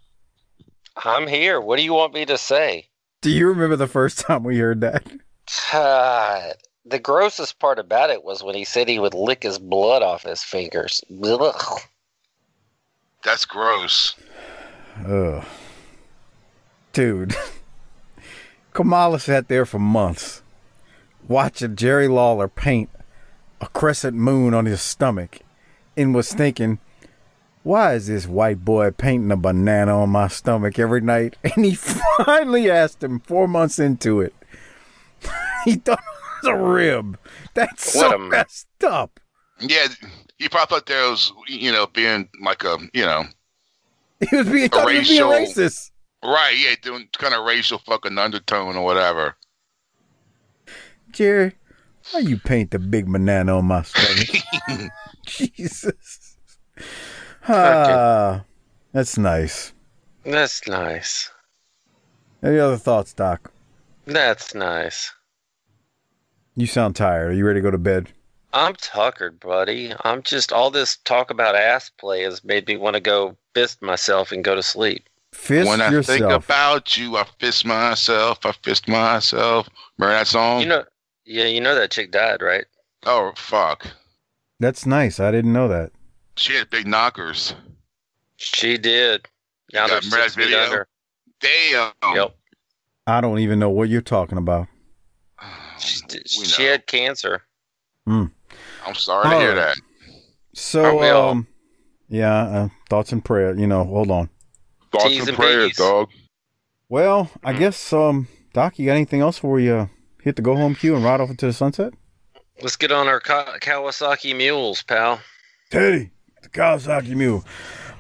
[0.97, 1.61] I'm here.
[1.61, 2.89] What do you want me to say?
[3.21, 5.07] Do you remember the first time we heard that?
[5.73, 6.51] Uh,
[6.85, 10.23] the grossest part about it was when he said he would lick his blood off
[10.23, 11.03] his fingers.
[11.25, 11.81] Ugh.
[13.23, 14.15] That's gross.
[15.07, 15.45] Ugh.
[16.93, 17.37] Dude.
[18.73, 20.43] Kamala sat there for months
[21.27, 22.89] watching Jerry Lawler paint
[23.61, 25.41] a crescent moon on his stomach
[25.99, 26.79] and was thinking,
[27.63, 31.37] why is this white boy painting a banana on my stomach every night?
[31.57, 34.35] And he finally asked him four months into it.
[35.65, 37.19] he thought it was a rib.
[37.55, 39.21] That's What so a- messed up.
[39.61, 39.89] Yeah,
[40.39, 43.25] he probably thought there was, you know, being like a, you know,
[44.31, 45.91] He was being, he was being racist.
[46.25, 49.35] right, yeah, doing kind of racial fucking undertone or whatever.
[51.13, 51.55] Jerry,
[52.13, 54.91] why you paint the big banana on my stomach?
[55.37, 56.37] Jesus.
[57.49, 58.45] Ah,
[58.93, 59.73] that's nice.
[60.25, 61.31] That's nice.
[62.43, 63.53] Any other thoughts, Doc?
[64.07, 65.13] That's nice.
[66.57, 67.31] You sound tired.
[67.31, 68.09] Are you ready to go to bed?
[68.53, 69.93] I'm tuckered, buddy.
[70.05, 73.83] I'm just all this talk about ass play has made me want to go fist
[73.83, 75.09] myself and go to sleep.
[75.33, 76.07] Fist when I yourself.
[76.19, 79.69] think about you, I fist myself, I fist myself.
[79.99, 80.63] Remember that song?
[80.63, 80.85] You know,
[81.27, 82.65] yeah, you know that chick died, right?
[83.07, 83.87] oh, fuck.
[84.61, 85.21] That's nice.
[85.21, 85.93] I didn't know that.
[86.37, 87.55] She had big knockers.
[88.37, 89.27] She did.
[89.73, 90.65] Now Yeah, they're that six feet video?
[90.65, 90.89] under.
[91.41, 91.93] Damn.
[92.15, 92.37] Yep.
[93.07, 94.67] I don't even know what you're talking about.
[95.79, 97.43] She, did- she had cancer.
[98.07, 98.33] I'm
[98.95, 99.77] sorry to hear that.
[100.55, 101.29] So, Aren't we all?
[101.31, 101.47] um,
[102.09, 103.55] yeah, uh, thoughts and prayer.
[103.55, 104.31] You know, hold on.
[104.93, 106.09] Thoughts T's and and prayers, dog.
[106.89, 109.87] Well, I guess, um, Doc, you got anything else before we uh,
[110.23, 111.93] hit the go home cue and ride off into the sunset?
[112.61, 115.21] Let's get on our Kawasaki mules, pal.
[115.71, 116.11] Teddy,
[116.43, 117.45] the Kawasaki Mule.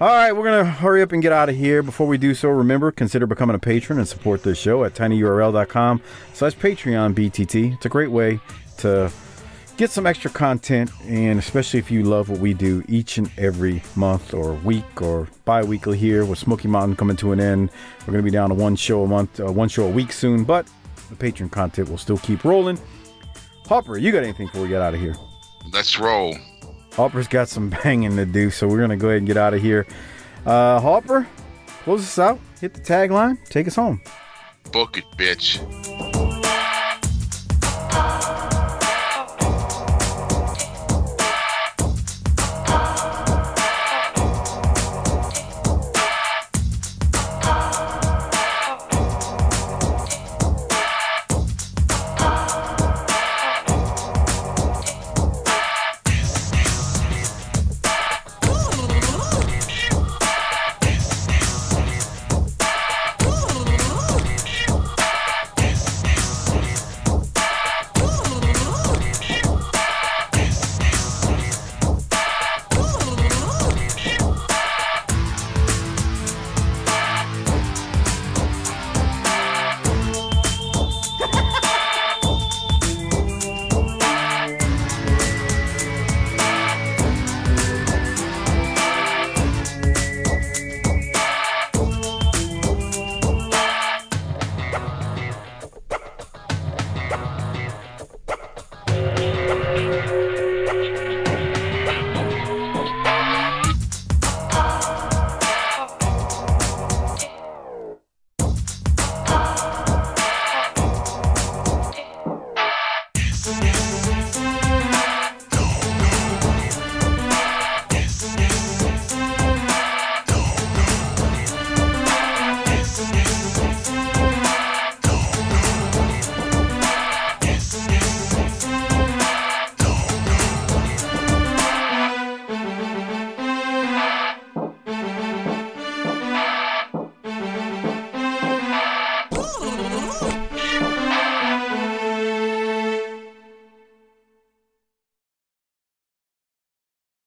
[0.00, 1.80] All right, we're going to hurry up and get out of here.
[1.80, 6.02] Before we do so, remember, consider becoming a patron and support this show at tinyurl.com
[6.34, 7.74] slash Patreon BTT.
[7.74, 8.40] It's a great way
[8.78, 9.12] to
[9.76, 13.80] get some extra content, and especially if you love what we do each and every
[13.94, 17.70] month or week or bi-weekly here with Smoky Mountain coming to an end.
[18.00, 20.10] We're going to be down to one show a month, uh, one show a week
[20.10, 20.66] soon, but
[21.10, 22.78] the patron content will still keep rolling.
[23.68, 25.14] Hopper, you got anything before we get out of here?
[25.72, 26.34] Let's roll.
[26.94, 29.60] Hopper's got some banging to do, so we're gonna go ahead and get out of
[29.60, 29.86] here.
[30.46, 31.26] Uh, Hopper,
[31.84, 32.40] close us out.
[32.60, 33.38] Hit the tagline.
[33.50, 34.00] Take us home.
[34.72, 36.17] Book it, bitch.